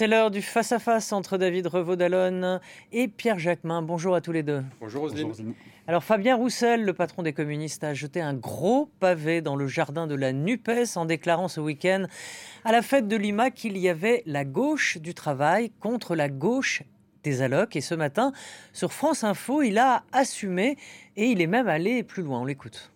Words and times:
C'est 0.00 0.06
l'heure 0.06 0.30
du 0.30 0.40
face-à-face 0.40 1.12
entre 1.12 1.36
David 1.36 1.66
Revaud-Dallon 1.66 2.58
et 2.90 3.06
Pierre 3.06 3.38
Jacquemin. 3.38 3.82
Bonjour 3.82 4.14
à 4.14 4.22
tous 4.22 4.32
les 4.32 4.42
deux. 4.42 4.62
Bonjour 4.80 5.02
Roselyne. 5.02 5.30
Alors 5.86 6.02
Fabien 6.02 6.36
Roussel, 6.36 6.86
le 6.86 6.94
patron 6.94 7.22
des 7.22 7.34
communistes, 7.34 7.84
a 7.84 7.92
jeté 7.92 8.22
un 8.22 8.32
gros 8.32 8.90
pavé 8.98 9.42
dans 9.42 9.56
le 9.56 9.66
jardin 9.66 10.06
de 10.06 10.14
la 10.14 10.32
NUPES 10.32 10.96
en 10.96 11.04
déclarant 11.04 11.48
ce 11.48 11.60
week-end 11.60 12.06
à 12.64 12.72
la 12.72 12.80
fête 12.80 13.08
de 13.08 13.16
Lima 13.16 13.50
qu'il 13.50 13.76
y 13.76 13.90
avait 13.90 14.22
la 14.24 14.46
gauche 14.46 14.96
du 14.96 15.12
travail 15.12 15.70
contre 15.80 16.16
la 16.16 16.30
gauche 16.30 16.82
des 17.22 17.42
allocs. 17.42 17.76
Et 17.76 17.82
ce 17.82 17.94
matin, 17.94 18.32
sur 18.72 18.94
France 18.94 19.22
Info, 19.22 19.60
il 19.60 19.76
a 19.76 20.04
assumé 20.12 20.78
et 21.16 21.26
il 21.26 21.42
est 21.42 21.46
même 21.46 21.68
allé 21.68 22.04
plus 22.04 22.22
loin. 22.22 22.40
On 22.40 22.46
l'écoute. 22.46 22.90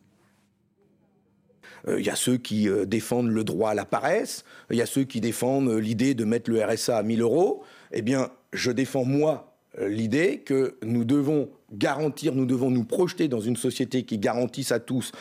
Il 1.86 1.92
euh, 1.92 2.00
y 2.00 2.10
a 2.10 2.16
ceux 2.16 2.36
qui 2.36 2.68
euh, 2.68 2.86
défendent 2.86 3.28
le 3.28 3.44
droit 3.44 3.70
à 3.70 3.74
la 3.74 3.84
paresse, 3.84 4.44
il 4.70 4.76
y 4.76 4.82
a 4.82 4.86
ceux 4.86 5.04
qui 5.04 5.20
défendent 5.20 5.68
euh, 5.68 5.78
l'idée 5.78 6.14
de 6.14 6.24
mettre 6.24 6.50
le 6.50 6.64
RSA 6.64 6.96
à 6.96 7.02
1000 7.02 7.20
euros. 7.20 7.62
Eh 7.92 8.02
bien, 8.02 8.30
je 8.52 8.70
défends, 8.70 9.04
moi, 9.04 9.56
l'idée 9.80 10.38
que 10.38 10.76
nous 10.82 11.04
devons 11.04 11.50
garantir, 11.72 12.34
nous 12.34 12.46
devons 12.46 12.70
nous 12.70 12.84
projeter 12.84 13.28
dans 13.28 13.40
une 13.40 13.56
société 13.56 14.04
qui 14.04 14.18
garantisse 14.18 14.72
à 14.72 14.80
tous 14.80 15.12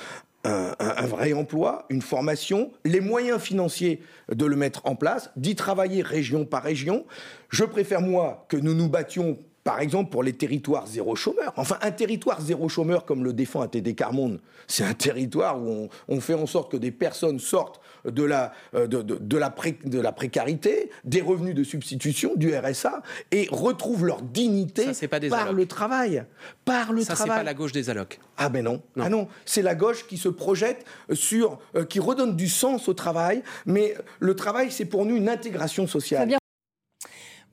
un, 0.43 0.73
un, 0.79 1.05
vrai 1.05 1.33
emploi, 1.33 1.85
une 1.89 2.01
formation, 2.01 2.71
les 2.83 2.99
moyens 2.99 3.39
financiers 3.41 4.01
de 4.29 4.45
le 4.45 4.55
mettre 4.55 4.81
en 4.85 4.95
place, 4.95 5.31
d'y 5.37 5.55
travailler 5.55 6.01
région 6.01 6.45
par 6.45 6.63
région. 6.63 7.05
Je 7.49 7.63
préfère, 7.63 8.01
moi, 8.01 8.45
que 8.49 8.57
nous 8.57 8.73
nous 8.73 8.89
battions 8.89 9.37
par 9.63 9.79
exemple, 9.79 10.09
pour 10.09 10.23
les 10.23 10.33
territoires 10.33 10.87
zéro 10.87 11.15
chômeur. 11.15 11.53
Enfin, 11.55 11.77
un 11.81 11.91
territoire 11.91 12.41
zéro 12.41 12.67
chômeur, 12.67 13.05
comme 13.05 13.23
le 13.23 13.33
défend 13.33 13.61
ATD 13.61 13.95
Carmonde, 13.95 14.39
c'est 14.67 14.83
un 14.83 14.93
territoire 14.93 15.61
où 15.61 15.89
on, 16.07 16.19
fait 16.19 16.33
en 16.33 16.45
sorte 16.45 16.71
que 16.71 16.77
des 16.77 16.91
personnes 16.91 17.39
sortent 17.39 17.79
de 18.05 18.23
la, 18.23 18.53
euh, 18.75 18.87
de, 18.87 19.37
la, 19.37 19.53
de 19.85 19.99
la 19.99 20.11
précarité, 20.11 20.89
des 21.05 21.21
revenus 21.21 21.55
de 21.55 21.63
substitution, 21.63 22.33
du 22.35 22.55
RSA, 22.55 23.01
et 23.31 23.47
retrouvent 23.51 24.05
leur 24.05 24.21
dignité 24.21 24.87
par 25.29 25.53
le 25.53 25.65
travail. 25.65 26.25
Par 26.65 26.91
le 26.91 27.01
Ça, 27.01 27.15
c'est 27.15 27.27
pas 27.27 27.43
la 27.43 27.53
gauche 27.53 27.71
des 27.71 27.89
allocs. 27.89 28.19
Ah 28.37 28.49
ben 28.49 28.63
non. 28.63 28.81
non. 28.95 29.03
Ah 29.05 29.09
non, 29.09 29.27
c'est 29.45 29.61
la 29.61 29.75
gauche 29.75 30.07
qui 30.07 30.17
se 30.17 30.29
projette 30.29 30.85
sur, 31.13 31.59
euh, 31.75 31.85
qui 31.85 31.99
redonne 31.99 32.35
du 32.35 32.49
sens 32.49 32.87
au 32.87 32.93
travail, 32.93 33.43
mais 33.65 33.95
le 34.19 34.35
travail, 34.35 34.71
c'est 34.71 34.85
pour 34.85 35.05
nous 35.05 35.15
une 35.15 35.29
intégration 35.29 35.87
sociale. 35.87 36.37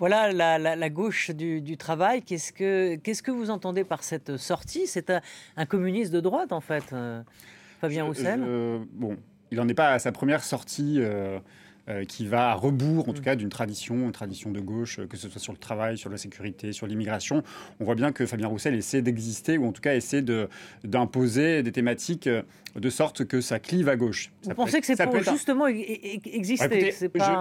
Voilà 0.00 0.32
la, 0.32 0.90
gauche 0.90 1.30
du, 1.30 1.76
travail. 1.76 2.22
Qu'est-ce 2.22 2.52
que, 2.52 2.96
qu'est-ce 2.96 3.22
que 3.22 3.30
vous 3.30 3.50
entendez 3.50 3.84
par 3.84 4.02
cette 4.02 4.38
sortie? 4.38 4.86
C'est 4.86 5.12
un, 5.56 5.66
communiste 5.66 6.10
de 6.10 6.20
droite, 6.20 6.52
en 6.52 6.60
fait, 6.60 6.92
euh, 6.92 7.22
Fabien 7.80 8.04
Roussel 8.04 8.40
Bon, 8.92 9.16
il 9.50 9.58
n'en 9.58 9.68
est 9.68 9.74
pas 9.74 9.90
à 9.90 9.98
sa 9.98 10.10
première 10.10 10.42
sortie. 10.42 10.96
Euh, 10.98 11.38
euh, 11.90 12.04
qui 12.04 12.26
va 12.26 12.50
à 12.50 12.54
rebours, 12.54 13.08
en 13.08 13.12
tout 13.12 13.20
mm. 13.20 13.24
cas, 13.24 13.36
d'une 13.36 13.48
tradition, 13.48 13.96
une 13.96 14.12
tradition 14.12 14.50
de 14.50 14.60
gauche, 14.60 15.00
que 15.08 15.16
ce 15.16 15.28
soit 15.28 15.40
sur 15.40 15.52
le 15.52 15.58
travail, 15.58 15.98
sur 15.98 16.08
la 16.08 16.16
sécurité, 16.16 16.72
sur 16.72 16.86
l'immigration. 16.86 17.42
On 17.80 17.84
voit 17.84 17.96
bien 17.96 18.12
que 18.12 18.26
Fabien 18.26 18.46
Roussel 18.46 18.74
essaie 18.74 19.02
d'exister, 19.02 19.58
ou 19.58 19.66
en 19.66 19.72
tout 19.72 19.82
cas 19.82 19.94
essaie 19.94 20.22
d'imposer 20.84 21.62
des 21.62 21.72
thématiques 21.72 22.28
de 22.76 22.90
sorte 22.90 23.24
que 23.24 23.40
ça 23.40 23.58
clive 23.58 23.88
à 23.88 23.96
gauche. 23.96 24.30
Vous 24.44 24.54
pensez 24.54 24.80
que 24.80 24.86
c'est 24.86 24.96
pour 25.04 25.22
justement 25.22 25.66
exister 25.66 26.92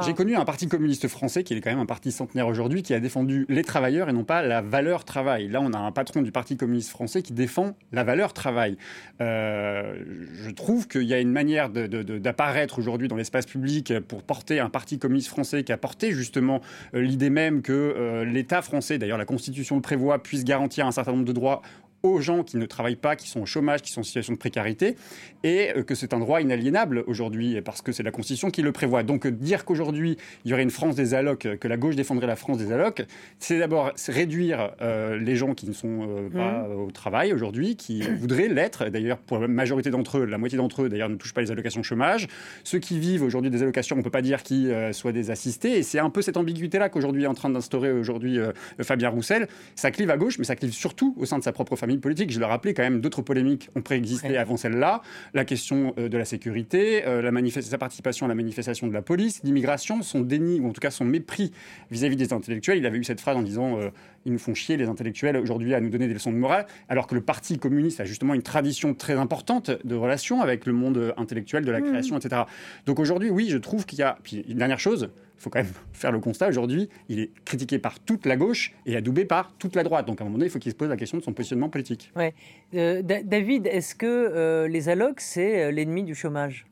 J'ai 0.06 0.14
connu 0.14 0.36
un 0.36 0.46
parti 0.46 0.68
communiste 0.68 1.08
français 1.08 1.44
qui 1.44 1.54
est 1.54 1.62
quand 1.62 1.70
même 1.70 1.80
un 1.80 1.86
parti 1.86 2.12
centenaire 2.12 2.48
aujourd'hui, 2.48 2.82
qui 2.82 2.94
a 2.94 3.00
défendu 3.00 3.46
les 3.50 3.64
travailleurs 3.64 4.10
et 4.10 4.14
non 4.14 4.24
pas 4.24 4.42
la 4.42 4.62
valeur 4.62 5.06
travail. 5.06 5.48
Là, 5.48 5.62
on 5.62 5.74
a 5.74 5.78
un 5.78 5.92
patron 5.92 6.22
du 6.22 6.32
parti 6.32 6.58
communiste 6.58 6.90
français 6.90 7.22
qui 7.22 7.34
défend 7.34 7.76
la 7.92 8.04
valeur 8.04 8.34
travail. 8.34 8.78
Euh, 9.22 9.96
je 10.44 10.50
trouve 10.52 10.88
qu'il 10.88 11.04
y 11.04 11.14
a 11.14 11.20
une 11.20 11.32
manière 11.32 11.70
d'apparaître 11.70 12.80
aujourd'hui 12.80 13.08
dans 13.08 13.16
l'espace 13.16 13.46
public 13.46 13.94
pour 14.08 14.24
porter 14.24 14.39
un 14.60 14.70
parti 14.70 15.00
communiste 15.00 15.30
français 15.30 15.64
qui 15.64 15.72
a 15.72 15.78
porté 15.78 16.12
justement 16.12 16.62
euh, 16.94 17.02
l'idée 17.02 17.30
même 17.30 17.62
que 17.62 17.74
euh, 17.74 18.26
l'État 18.26 18.62
français, 18.62 18.98
d'ailleurs 18.98 19.18
la 19.18 19.26
Constitution 19.26 19.76
le 19.76 19.82
prévoit, 19.82 20.22
puisse 20.22 20.44
garantir 20.44 20.86
un 20.86 20.92
certain 20.92 21.12
nombre 21.12 21.26
de 21.26 21.34
droits 21.34 21.62
aux 22.04 22.22
gens 22.22 22.44
qui 22.44 22.58
ne 22.58 22.66
travaillent 22.66 22.96
pas, 22.96 23.16
qui 23.16 23.28
sont 23.28 23.42
au 23.42 23.46
chômage, 23.46 23.82
qui 23.82 23.92
sont 23.92 24.02
en 24.02 24.04
situation 24.04 24.34
de 24.34 24.38
précarité, 24.38 24.96
et 25.44 25.72
euh, 25.76 25.84
que 25.84 25.96
c'est 25.96 26.14
un 26.14 26.20
droit 26.20 26.42
inaliénable 26.42 27.04
aujourd'hui, 27.08 27.62
parce 27.62 27.82
que 27.82 27.92
c'est 27.92 28.04
la 28.04 28.12
Constitution 28.12 28.50
qui 28.52 28.62
le 28.62 28.72
prévoit. 28.72 29.04
Donc 29.04 29.26
euh, 29.26 29.32
dire 29.32 29.66
qu'aujourd'hui, 29.66 30.18
il 30.46 30.52
y 30.52 30.54
aurait 30.54 30.64
une 30.64 30.70
France 30.70 30.96
des 30.96 31.14
allocs, 31.14 31.48
que 31.60 31.68
la 31.68 31.78
gauche 31.78 31.96
défendrait 31.96 32.28
la 32.28 32.36
France 32.36 32.58
des 32.58 32.72
allocs, 32.72 33.04
c'est 33.40 33.60
d'abord 33.60 33.92
réduire 34.08 34.72
euh, 34.82 35.18
les 35.18 35.36
gens 35.36 35.54
qui 35.54 35.68
ne 35.68 35.74
sont 35.74 36.30
pas 36.34 36.68
mmh. 36.68 36.80
au 36.80 36.92
travail 36.92 37.34
aujourd'hui, 37.34 37.76
qui 37.76 38.02
voudraient 38.20 38.48
l'être. 38.48 38.86
D'ailleurs, 38.90 39.18
pour 39.18 39.40
la 39.40 39.48
majorité 39.48 39.90
d'entre 39.90 40.20
eux, 40.20 40.26
la 40.26 40.38
moitié 40.38 40.58
d'entre 40.58 40.84
eux, 40.84 40.90
d'ailleurs, 40.90 41.10
ne 41.10 41.16
touchent 41.16 41.34
pas 41.34 41.42
les 41.42 41.52
allocations 41.52 41.84
chômage. 41.84 42.28
Ceux 42.64 42.80
qui 42.80 43.00
vivent 43.00 43.24
aujourd'hui 43.24 43.52
des 43.52 43.62
allocations, 43.62 43.96
on 43.96 44.00
ne 44.00 44.04
peut 44.04 44.10
pas 44.10 44.22
dire 44.22 44.44
qu'ils 44.44 44.94
soient 44.94 45.12
des 45.12 45.32
assistés. 45.32 45.78
Et 45.78 45.84
c'est 45.84 46.00
un 46.00 46.10
peu 46.10 46.22
cette 46.22 46.38
ambiguïté-là 46.38 46.90
qu'aujourd'hui 46.90 47.24
est 47.24 47.28
en 47.28 47.34
train 47.34 47.50
d'instaurer 47.50 47.92
aujourd'hui 47.92 48.40
Fabien 48.82 49.10
Roussel. 49.10 49.48
Ça 49.76 49.92
clive 49.92 50.10
à 50.10 50.18
gauche, 50.18 50.38
mais 50.38 50.46
ça 50.46 50.56
clive 50.56 50.74
surtout 50.74 51.16
au 51.18 51.26
sein 51.26 51.38
de 51.38 51.44
sa 51.44 51.52
propre 51.52 51.76
famille 51.76 51.89
politique. 51.98 52.32
Je 52.32 52.40
le 52.40 52.46
rappelais, 52.46 52.74
quand 52.74 52.84
même, 52.84 53.02
d'autres 53.02 53.22
polémiques 53.22 53.70
ont 53.76 53.82
préexisté 53.82 54.38
avant 54.38 54.58
celle-là. 54.58 55.02
La 55.34 55.46
question 55.46 55.94
euh, 55.98 56.10
de 56.10 56.18
la 56.18 56.26
sécurité, 56.26 57.06
euh, 57.06 57.22
la 57.22 57.32
sa 57.50 57.78
participation 57.78 58.26
à 58.26 58.30
la 58.30 58.36
manifestation 58.36 58.88
de 58.88 58.94
la 58.94 59.02
police, 59.02 59.42
l'immigration, 59.44 60.02
son 60.02 60.22
déni, 60.22 60.60
ou 60.60 60.68
en 60.68 60.74
tout 60.74 60.82
cas 60.82 60.92
son 60.92 61.06
mépris 61.06 61.52
vis-à-vis 61.90 62.16
des 62.16 62.34
intellectuels. 62.34 62.78
Il 62.78 62.86
avait 62.86 62.98
eu 62.98 63.04
cette 63.04 63.22
phrase 63.22 63.38
en 63.38 63.42
disant 63.42 63.80
euh, 63.80 63.90
Ils 64.26 64.34
nous 64.34 64.40
font 64.40 64.54
chier, 64.54 64.78
les 64.78 64.88
intellectuels, 64.88 65.38
aujourd'hui, 65.38 65.74
à 65.74 65.82
nous 65.82 65.90
donner 65.90 66.08
des 66.08 66.14
leçons 66.14 66.32
de 66.32 66.38
morale, 66.38 66.68
alors 66.90 67.08
que 67.08 67.16
le 67.16 67.22
Parti 67.22 67.58
communiste 67.58 68.00
a 68.00 68.06
justement 68.06 68.34
une 68.34 68.44
tradition 68.44 68.94
très 68.94 69.14
importante 69.14 69.72
de 69.84 69.96
relations 69.96 70.42
avec 70.42 70.66
le 70.66 70.74
monde 70.74 71.14
intellectuel, 71.18 71.66
de 71.66 71.72
la 71.72 71.80
mmh. 71.80 71.86
création, 71.86 72.18
etc. 72.18 72.44
Donc 72.86 73.00
aujourd'hui, 73.00 73.30
oui, 73.30 73.48
je 73.50 73.58
trouve 73.58 73.86
qu'il 73.86 74.00
y 74.00 74.04
a. 74.04 74.18
Puis 74.24 74.46
une 74.48 74.58
dernière 74.58 74.80
chose, 74.80 75.10
il 75.40 75.42
faut 75.42 75.50
quand 75.50 75.64
même 75.64 75.72
faire 75.94 76.12
le 76.12 76.20
constat 76.20 76.50
aujourd'hui, 76.50 76.90
il 77.08 77.20
est 77.22 77.32
critiqué 77.46 77.80
par 77.80 78.02
toute 78.02 78.26
la 78.26 78.36
gauche 78.36 78.74
et 78.86 78.98
adoubé 78.98 79.24
par 79.24 79.54
toute 79.58 79.74
la 79.74 79.84
droite. 79.84 80.06
Donc 80.06 80.20
à 80.20 80.24
un 80.24 80.28
moment 80.28 80.38
donné, 80.38 80.48
il 80.48 80.52
faut 80.52 80.60
qu'il 80.60 80.72
se 80.72 80.76
pose 80.76 80.90
la 80.90 80.98
question 80.98 81.18
de 81.18 81.24
son 81.24 81.32
positionnement 81.32 81.70
politique. 81.70 82.12
Ouais. 82.18 82.34
Euh, 82.74 83.02
David, 83.02 83.66
est-ce 83.68 83.96
que 83.96 84.06
euh, 84.06 84.68
les 84.68 84.90
allocs, 84.90 85.22
c'est 85.22 85.64
euh, 85.64 85.72
l'ennemi 85.72 86.04
du 86.04 86.14
chômage? 86.14 86.66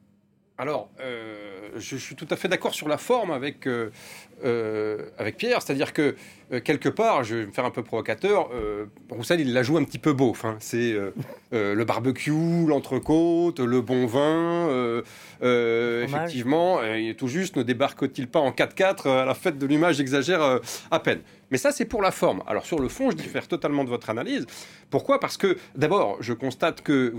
Alors, 0.58 0.90
je, 1.76 1.98
suis 1.98 2.16
tout 2.16 2.26
à 2.32 2.36
fait 2.36 2.48
d'accord 2.48 2.74
sur 2.74 2.88
la 2.88 2.98
forme 2.98 3.30
avec, 3.30 3.70
avec 4.44 5.38
Pierre, 5.38 5.62
c'est-à-dire 5.62 5.94
que 5.94 6.16
quelque 6.64 6.90
part, 6.90 7.24
je 7.24 7.36
vais 7.36 7.46
me 7.46 7.52
faire 7.52 7.66
un 7.66 7.72
peu 7.72 7.84
provocateur, 7.84 8.50
Roussel, 9.10 9.42
il 9.42 9.54
la 9.54 9.64
joue 9.64 9.78
un 9.78 9.84
petit 9.84 10.00
peu 10.00 10.14
beau. 10.14 10.36
Hein. 10.44 10.56
C'est 10.60 10.96
le 11.52 11.84
barbecue, 11.84 12.66
l'entrecôte, 12.68 13.60
le 13.60 13.82
bon 13.82 14.06
vin, 14.06 15.04
euh, 15.44 16.04
effectivement, 16.04 16.80
euh, 16.82 17.14
tout 17.14 17.28
juste 17.28 17.56
ne 17.58 17.64
débarque-t-il 17.64 18.28
pas 18.28 18.40
en 18.40 18.52
4x4 18.52 19.08
euh, 19.08 19.22
à 19.22 19.26
la 19.26 19.34
fête 19.34 19.58
de 19.58 19.66
l'image 19.66 19.98
J'exagère 19.98 20.60
à 20.92 21.00
peine. 21.00 21.22
Mais 21.50 21.58
ça, 21.58 21.72
c'est 21.72 21.86
pour 21.86 22.02
la 22.02 22.12
forme. 22.12 22.44
Alors 22.46 22.66
sur 22.66 22.80
le 22.80 22.90
fond, 22.90 23.10
je 23.10 23.16
diffère 23.16 23.48
totalement 23.48 23.86
de 23.86 23.90
votre 23.90 24.10
analyse. 24.10 24.46
Pourquoi? 24.90 25.20
Parce 25.20 25.38
que 25.38 25.58
d'abord, 25.76 26.18
je 26.20 26.34
constate 26.34 26.82
que 26.82 27.14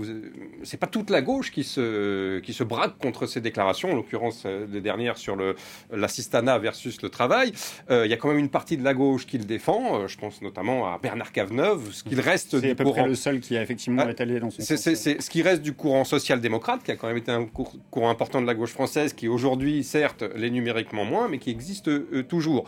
c'est 0.63 0.77
pas 0.77 0.87
toute 0.87 1.09
la 1.09 1.21
gauche 1.21 1.51
qui 1.51 1.63
se 1.63 2.39
qui 2.39 2.53
se 2.53 2.63
braque 2.63 2.97
contre 2.99 3.25
ces 3.25 3.41
déclarations, 3.41 3.91
en 3.91 3.95
l'occurrence 3.95 4.45
les 4.45 4.81
dernières 4.81 5.17
sur 5.17 5.35
le 5.35 5.55
l'assistanat 5.91 6.59
versus 6.59 7.01
le 7.01 7.08
travail. 7.09 7.51
Il 7.89 8.07
y 8.07 8.13
a 8.13 8.17
quand 8.17 8.29
même 8.29 8.37
une 8.37 8.49
partie 8.49 8.77
de 8.77 8.83
la 8.83 8.93
gauche 8.93 9.25
qui 9.25 9.37
le 9.37 9.45
défend. 9.45 10.07
je 10.07 10.17
pense 10.17 10.41
notamment 10.41 10.93
à 10.93 10.97
Bernard 10.97 11.31
Cazeneuve, 11.31 11.91
ce 11.91 12.03
qu'il 12.03 12.19
reste 12.19 12.55
du 12.55 12.75
courant. 12.75 12.93
C'est 12.95 13.07
le 13.07 13.15
seul 13.15 13.39
qui 13.39 13.57
a 13.57 13.61
effectivement 13.61 14.03
ah, 14.05 14.11
étalé 14.11 14.39
dans 14.39 14.49
son. 14.49 14.61
C'est 14.61 14.95
ce 14.95 15.29
qui 15.29 15.41
reste 15.41 15.61
du 15.61 15.73
courant 15.73 16.03
social-démocrate, 16.03 16.83
qui 16.83 16.91
a 16.91 16.95
quand 16.95 17.07
même 17.07 17.17
été 17.17 17.31
un 17.31 17.45
courant 17.45 18.09
important 18.09 18.41
de 18.41 18.47
la 18.47 18.53
gauche 18.53 18.71
française, 18.71 19.13
qui 19.13 19.27
aujourd'hui, 19.27 19.83
certes, 19.83 20.23
l'est 20.35 20.49
numériquement 20.49 21.05
moins, 21.05 21.27
mais 21.27 21.37
qui 21.37 21.49
existe 21.49 21.87
euh, 21.87 22.23
toujours. 22.27 22.65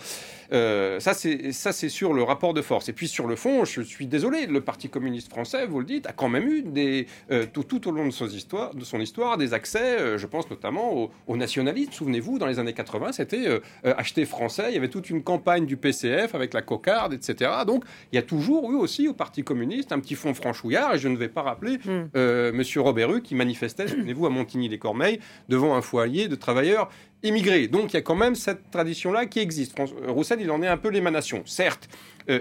Euh, 0.53 0.99
ça, 0.99 1.13
c'est 1.13 1.89
sur 1.89 2.13
le 2.13 2.23
rapport 2.23 2.53
de 2.53 2.61
force. 2.61 2.89
Et 2.89 2.93
puis 2.93 3.07
sur 3.07 3.27
le 3.27 3.35
fond, 3.35 3.65
je 3.65 3.81
suis 3.81 4.07
désolé, 4.07 4.45
le 4.47 4.61
Parti 4.61 4.89
communiste 4.89 5.29
français, 5.29 5.65
vous 5.65 5.79
le 5.79 5.85
dites, 5.85 6.07
a 6.07 6.13
quand 6.13 6.29
même 6.29 6.47
eu 6.47 6.61
des, 6.61 7.07
euh, 7.31 7.45
tout, 7.51 7.63
tout, 7.63 7.87
au 7.87 7.91
long 7.91 8.05
de 8.05 8.11
son 8.11 8.27
histoire, 8.27 8.73
de 8.75 8.83
son 8.83 8.99
histoire 8.99 9.37
des 9.37 9.53
accès, 9.53 10.17
je 10.17 10.27
pense 10.27 10.49
notamment 10.49 11.09
aux, 11.27 11.37
nationalistes. 11.37 11.93
Souvenez-vous, 11.93 12.37
dans 12.39 12.45
les 12.45 12.59
années 12.59 12.73
80, 12.73 13.13
c'était 13.13 13.61
acheter 13.83 14.25
français. 14.25 14.65
Il 14.69 14.73
y 14.75 14.77
avait 14.77 14.89
toute 14.89 15.09
une 15.09 15.23
campagne 15.23 15.65
du 15.65 15.77
PCF 15.77 16.35
avec 16.35 16.53
la 16.53 16.61
cocarde, 16.61 17.13
etc. 17.13 17.51
Donc 17.65 17.83
il 18.11 18.15
y 18.15 18.19
a 18.19 18.21
toujours 18.21 18.71
eu 18.71 18.75
aussi 18.75 19.07
au 19.07 19.13
Parti 19.13 19.43
communiste 19.43 19.91
un 19.91 19.99
petit 19.99 20.15
fond 20.15 20.33
franchouillard. 20.33 20.95
Et 20.95 20.99
je 20.99 21.07
ne 21.07 21.17
vais 21.17 21.29
pas 21.29 21.41
rappeler 21.41 21.79
M. 21.85 22.51
Monsieur 22.53 22.81
Robert 22.81 23.09
Rue 23.09 23.21
qui 23.21 23.33
manifestait, 23.33 23.87
souvenez-vous, 23.87 24.25
à 24.25 24.29
Montigny-les-Cormeilles 24.29 25.19
devant 25.49 25.75
un 25.75 25.81
foyer 25.81 26.27
de 26.27 26.35
travailleurs 26.35 26.89
immigrés. 27.23 27.67
Donc 27.67 27.93
il 27.93 27.95
y 27.95 27.97
a 27.97 28.01
quand 28.01 28.15
même 28.15 28.35
cette 28.35 28.69
tradition-là 28.71 29.25
qui 29.25 29.39
existe. 29.39 29.77
Roussel, 30.07 30.41
il 30.41 30.51
en 30.51 30.61
est 30.61 30.67
un 30.67 30.77
peu 30.77 30.89
l'émanation. 30.89 31.43
Certes, 31.45 31.87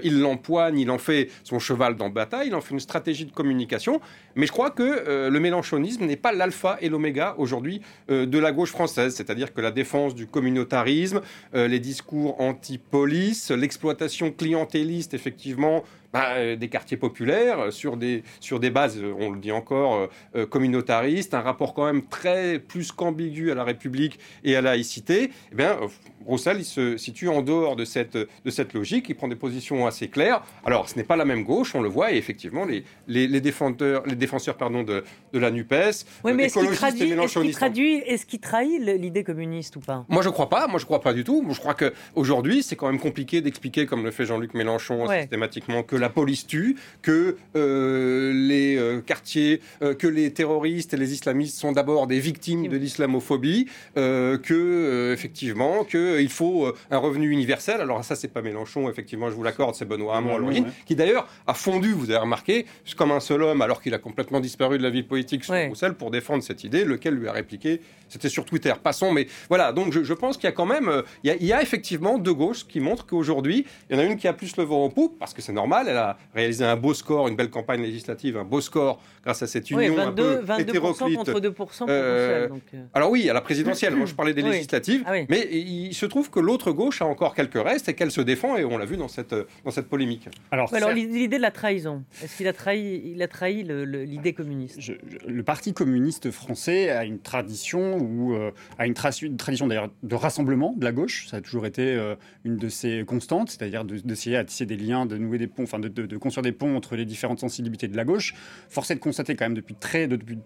il 0.03 0.21
l'empoigne, 0.21 0.79
il 0.79 0.91
en 0.91 0.99
fait 0.99 1.29
son 1.43 1.59
cheval 1.59 1.97
dans 1.97 2.11
bataille, 2.11 2.49
il 2.49 2.55
en 2.55 2.61
fait 2.61 2.75
une 2.75 2.81
stratégie 2.81 3.25
de 3.25 3.33
communication. 3.33 4.01
Mais 4.37 4.47
je 4.47 4.53
crois 4.53 4.71
que 4.71 5.29
le 5.29 5.41
mélanchonisme 5.41 6.05
n'est 6.05 6.17
pas 6.17 6.33
l'alpha 6.33 6.79
et 6.81 6.89
l'oméga 6.89 7.35
aujourd'hui 7.39 7.81
de 8.09 8.39
la 8.39 8.53
gauche 8.53 8.71
française, 8.71 9.15
c'est-à-dire 9.15 9.53
que 9.53 9.61
la 9.61 9.71
défense 9.71 10.15
du 10.15 10.27
communautarisme, 10.27 11.21
les 11.53 11.81
discours 11.81 12.41
anti-police, 12.41 13.51
l'exploitation 13.51 14.31
clientéliste, 14.31 15.15
effectivement, 15.15 15.83
bah, 16.13 16.33
euh, 16.35 16.57
des 16.57 16.69
quartiers 16.69 16.97
populaires 16.97 17.61
euh, 17.61 17.71
sur 17.71 17.97
des, 17.97 18.25
sur 18.41 18.59
des 18.59 18.71
bases, 18.71 18.99
euh, 18.99 19.15
on 19.19 19.31
le 19.31 19.39
dit 19.39 19.53
encore, 19.53 20.09
communautaristes, 20.51 21.35
un 21.35 21.41
rapport 21.41 21.75
quand 21.75 21.85
même 21.85 22.03
très 22.03 22.59
plus 22.59 22.91
qu'ambigu 22.93 23.51
à 23.51 23.55
la 23.55 23.65
République 23.65 24.19
et 24.43 24.57
à 24.57 24.61
la 24.61 24.71
laïcité, 24.71 25.31
eh 25.53 25.55
bien, 25.55 25.79
Roussel, 26.27 26.59
il 26.59 26.65
se 26.65 26.97
situe 26.97 27.29
en 27.29 27.43
dehors 27.43 27.77
de 27.77 27.85
cette, 27.85 28.17
de 28.17 28.51
cette 28.51 28.75
logique, 28.75 29.09
il 29.09 29.15
prend 29.15 29.29
des 29.29 29.37
positions 29.37 29.80
assez 29.87 30.09
claires. 30.09 30.43
Alors, 30.65 30.89
ce 30.89 30.97
n'est 30.97 31.05
pas 31.05 31.17
la 31.17 31.25
même 31.25 31.45
gauche, 31.45 31.75
on 31.75 31.83
le 31.83 31.89
voit, 31.89 32.13
et 32.13 32.17
effectivement, 32.17 32.65
les, 32.65 32.85
les, 33.09 33.27
les 33.27 33.41
défenseurs, 33.41 34.03
les 34.07 34.17
défenseurs 34.17 34.57
pardon, 34.57 34.83
de, 34.83 35.05
de 35.33 35.39
la 35.39 35.51
NUPES, 35.51 36.07
oui, 36.25 36.33
mais 36.33 36.45
est-ce 36.45 36.59
qu'il 36.59 37.53
traduit, 37.53 38.03
trahit 38.41 38.81
l'idée 38.81 39.25
communiste 39.25 39.77
ou 39.77 39.81
pas? 39.81 40.05
Moi, 40.09 40.23
je 40.23 40.29
ne 40.29 40.33
crois 40.33 40.49
pas, 40.49 40.67
moi, 40.67 40.79
je 40.79 40.85
ne 40.85 40.87
crois 40.87 41.01
pas 41.01 41.13
du 41.13 41.25
tout. 41.25 41.43
Moi, 41.43 41.55
je 41.55 41.61
crois 41.61 41.75
qu'aujourd'hui, 41.75 42.63
c'est 42.63 42.77
quand 42.77 42.87
même 42.87 43.01
compliqué 43.01 43.41
d'expliquer, 43.41 43.87
comme 43.87 44.05
le 44.05 44.11
fait 44.11 44.25
Jean-Luc 44.25 44.55
Mélenchon 44.55 45.09
systématiquement, 45.09 45.83
que 45.83 45.97
la 45.97 46.09
police 46.09 46.47
tue, 46.47 46.77
que 47.03 47.37
euh, 47.57 48.33
les 48.33 48.77
euh, 48.77 49.01
quartiers, 49.01 49.61
euh, 49.83 49.95
que 49.95 50.07
les 50.07 50.33
terroristes 50.33 50.95
et 50.95 50.97
les 50.97 51.13
islamistes 51.13 51.59
sont 51.59 51.73
d'abord 51.73 52.07
des 52.07 52.21
victimes 52.21 52.69
de 52.69 52.77
l'islamophobie, 52.77 53.67
que 53.95 55.13
effectivement 55.13 55.85
qu'il 55.85 56.29
faut 56.31 56.73
un 56.91 56.99
revenu 56.99 57.31
universel. 57.31 57.81
Alors 57.81 58.05
ça, 58.05 58.17
c'est 58.17 58.29
pas 58.29 58.43
Mélenchon, 58.43 58.89
effectivement, 58.89 59.31
je 59.31 59.35
vous 59.35 59.43
l'accorde, 59.43 59.60
c'est 59.75 59.85
Benoît 59.85 60.17
Hamon 60.17 60.37
à 60.37 60.39
l'origine, 60.39 60.67
qui 60.87 60.95
d'ailleurs 60.95 61.27
a 61.47 61.55
fondu, 61.55 61.93
vous 61.93 62.11
avez 62.11 62.21
remarqué, 62.21 62.67
comme 62.97 63.13
un 63.13 63.21
seul 63.21 63.43
homme, 63.43 63.63
alors 63.63 63.81
qu'il 63.81 63.95
a 63.95 63.99
complètement 63.99 64.41
disparu 64.41 64.79
de 64.79 64.83
la 64.83 64.91
vie 64.91 65.03
politique 65.03 65.45
sur 65.45 65.55
Bruxelles 65.55 65.95
pour 65.95 66.11
défendre 66.11 66.43
cette 66.43 66.65
idée, 66.65 66.85
lequel 66.85 67.15
lui 67.15 67.29
a 67.29 67.33
répliqué, 67.33 67.81
c'était 68.09 68.29
sur 68.29 68.45
Twitter. 68.45 68.73
Passons, 68.83 69.13
mais 69.13 69.27
voilà. 69.49 69.73
Donc 69.73 69.93
je, 69.93 70.13
pense 70.13 70.37
qu'il 70.37 70.45
y 70.45 70.49
a 70.49 70.53
quand 70.53 70.67
même, 70.67 71.03
il 71.23 71.29
y 71.29 71.31
a, 71.31 71.37
il 71.37 71.47
y 71.47 71.53
a 71.53 71.63
effectivement 71.63 72.19
deux 72.19 72.35
gauches 72.35 72.67
qui 72.67 72.81
montrent 72.81 73.07
qu'aujourd'hui, 73.07 73.65
il 73.89 73.97
y 73.97 73.99
en 73.99 74.03
a 74.03 74.05
une 74.05 74.17
qui 74.17 74.29
a 74.29 74.33
plus 74.33 74.57
le 74.57 74.65
vent 74.65 74.85
en 74.85 74.91
poupe 74.91 75.19
parce 75.19 75.33
que 75.33 75.43
c'est 75.43 75.53
normal, 75.53 75.87
elle 75.89 75.97
a 75.97 76.19
réalisé 76.35 76.65
un 76.65 76.77
beau 76.77 76.95
score, 76.95 77.29
une 77.29 77.37
belle 77.37 77.51
campagne 77.51 77.83
législative, 77.83 78.37
un 78.37 78.45
beau 78.45 78.61
score 78.61 79.01
grâce 79.23 79.43
à 79.43 79.47
cette 79.47 79.71
union 79.71 79.95
22, 79.95 80.03
un 80.03 80.13
peu 80.13 80.41
22 80.45 80.81
contre 80.81 81.41
2 81.41 81.53
pour 81.53 81.71
euh, 81.89 82.49
donc 82.49 82.63
euh. 82.75 82.85
Alors 82.95 83.11
oui, 83.11 83.29
à 83.29 83.33
la 83.33 83.41
présidentielle, 83.41 83.95
moi 83.95 84.07
je 84.07 84.15
parlais 84.15 84.35
des 84.35 84.43
législatives, 84.43 85.03
ah 85.07 85.13
mais 85.29 85.49
il 85.51 85.95
se 85.95 86.07
trouve 86.07 86.31
que 86.31 86.41
l'autre 86.41 86.73
gauche 86.73 87.03
a 87.03 87.07
encore 87.07 87.35
quelques 87.35 87.63
restes 87.63 87.89
et 87.89 87.95
qu'elle 87.95 88.11
se 88.11 88.21
défend, 88.21 88.57
et 88.57 88.65
on 88.65 88.79
l'a 88.79 88.85
vu 88.85 88.97
dans 88.97 89.09
cette, 89.09 89.35
dans 89.65 89.71
cette 89.71 89.89
polémique. 89.89 90.29
Alors, 90.51 90.73
alors 90.75 90.93
l'idée 90.93 91.29
de 91.29 91.43
la 91.43 91.51
trahison, 91.51 92.05
est-ce 92.23 92.37
qu'il 92.37 92.49
a 92.49 92.53
trahi, 92.53 93.03
il 93.05 93.23
a 93.23 93.29
trahi 93.29 93.65
l'idée 93.65 94.33
communiste? 94.33 94.79
Le 95.27 95.43
Parti 95.43 95.73
communiste 95.73 96.31
français 96.31 96.91
a 96.91 97.05
une 97.05 97.21
tradition, 97.21 97.99
ou 97.99 98.35
euh, 98.35 98.51
a 98.79 98.87
une, 98.87 98.95
une 99.23 99.37
tradition 99.37 99.67
d'ailleurs 99.67 99.91
de 100.03 100.15
rassemblement 100.15 100.75
de 100.77 100.85
la 100.85 100.93
gauche, 100.93 101.27
ça 101.29 101.39
a 101.39 101.41
toujours 101.41 101.67
été 101.67 101.99
une 102.45 102.57
de 102.57 102.69
ses 102.69 103.05
constantes, 103.05 103.51
c'est-à-dire 103.51 103.85
d'essayer 103.85 104.37
de, 104.37 104.41
à 104.41 104.45
tisser 104.45 104.67
des 104.67 104.77
liens, 104.77 105.07
de 105.07 105.17
nouer 105.17 105.39
des 105.39 105.47
ponts, 105.47 105.65
enfin 105.65 105.79
de, 105.79 105.89
de, 105.89 106.17
construire 106.17 106.43
des 106.43 106.53
ponts 106.53 106.77
entre 106.77 106.97
les 106.97 107.05
différentes 107.05 107.41
sensibilités 107.41 107.89
de 107.89 107.97
la 107.97 108.05
gauche. 108.05 108.35
Force 108.69 108.91
est 108.91 108.95
de 108.95 109.01
constater 109.01 109.37
quand 109.37 109.45
même 109.45 109.55
depuis 109.55 109.75
très 109.75 110.09
depuis 110.09 110.39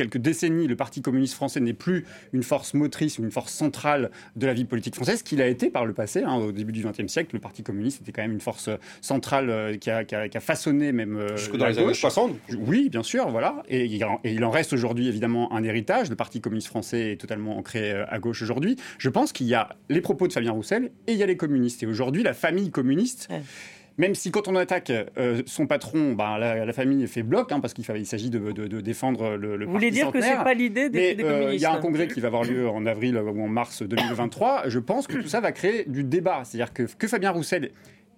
quelques 0.00 0.18
décennies, 0.18 0.66
le 0.66 0.76
Parti 0.76 1.02
communiste 1.02 1.34
français 1.34 1.60
n'est 1.60 1.74
plus 1.74 2.06
une 2.32 2.42
force 2.42 2.72
motrice 2.72 3.18
ou 3.18 3.22
une 3.22 3.30
force 3.30 3.52
centrale 3.52 4.10
de 4.34 4.46
la 4.46 4.54
vie 4.54 4.64
politique 4.64 4.94
française, 4.94 5.22
qu'il 5.22 5.42
a 5.42 5.46
été 5.46 5.68
par 5.68 5.84
le 5.84 5.92
passé. 5.92 6.22
Hein, 6.24 6.36
au 6.36 6.52
début 6.52 6.72
du 6.72 6.82
XXe 6.82 7.06
siècle, 7.06 7.34
le 7.34 7.38
Parti 7.38 7.62
communiste 7.62 8.00
était 8.00 8.12
quand 8.12 8.22
même 8.22 8.32
une 8.32 8.40
force 8.40 8.70
centrale 9.02 9.50
euh, 9.50 9.76
qui, 9.76 9.90
a, 9.90 10.04
qui, 10.04 10.14
a, 10.14 10.40
façonné 10.40 10.92
même. 10.92 11.16
Euh, 11.16 11.36
Jusque 11.36 11.56
dans 11.56 11.66
les 11.66 11.78
années 11.78 11.92
60 11.92 12.34
Oui, 12.58 12.88
bien 12.88 13.02
sûr, 13.02 13.28
voilà. 13.28 13.62
Et, 13.68 13.84
et 13.84 14.32
il 14.32 14.44
en 14.44 14.50
reste 14.50 14.72
aujourd'hui 14.72 15.06
évidemment 15.06 15.52
un 15.52 15.62
héritage. 15.64 16.08
Le 16.08 16.16
Parti 16.16 16.40
communiste 16.40 16.68
français 16.68 17.12
est 17.12 17.16
totalement 17.20 17.58
ancré 17.58 17.92
euh, 17.92 18.04
à 18.08 18.18
gauche 18.18 18.40
aujourd'hui. 18.40 18.76
Je 18.96 19.10
pense 19.10 19.32
qu'il 19.32 19.48
y 19.48 19.54
a 19.54 19.76
les 19.90 20.00
propos 20.00 20.28
de 20.28 20.32
Fabien 20.32 20.52
Roussel 20.52 20.92
et 21.08 21.12
il 21.12 21.18
y 21.18 21.22
a 21.22 21.26
les 21.26 21.36
communistes. 21.36 21.82
Et 21.82 21.86
aujourd'hui, 21.86 22.22
la 22.22 22.32
famille 22.32 22.70
communiste. 22.70 23.28
Même 24.00 24.14
si 24.14 24.30
quand 24.30 24.48
on 24.48 24.56
attaque 24.56 24.90
euh, 25.18 25.42
son 25.44 25.66
patron, 25.66 26.14
bah, 26.14 26.38
la, 26.38 26.72
famille 26.72 27.06
fait 27.06 27.22
bloc, 27.22 27.52
hein, 27.52 27.60
parce 27.60 27.74
qu'il 27.74 27.84
s'agit 27.84 28.30
de, 28.30 28.80
défendre 28.80 29.36
le, 29.36 29.58
le 29.58 29.66
Vous 29.66 29.72
voulez 29.72 29.90
dire 29.90 30.10
que 30.10 30.22
c'est 30.22 30.36
pas 30.36 30.54
l'idée 30.54 30.88
des, 30.88 31.16
communistes 31.16 31.52
Il 31.52 31.60
y 31.60 31.66
a 31.66 31.72
un 31.72 31.76
hein. 31.76 31.80
congrès 31.80 32.08
qui 32.08 32.18
va 32.20 32.28
avoir 32.28 32.44
lieu 32.44 32.66
en 32.66 32.86
avril 32.86 33.18
ou 33.18 33.42
en 33.42 33.48
mars 33.48 33.82
2023. 33.82 34.62
Je 34.68 34.78
pense 34.78 35.06
que 35.06 35.18
tout 35.18 35.28
ça 35.28 35.42
va 35.42 35.52
créer 35.52 35.84
du 35.86 36.02
débat. 36.02 36.40
C'est-à-dire 36.44 36.72
que, 36.72 36.84
que 36.84 37.08
Fabien 37.08 37.30
Roussel 37.30 37.72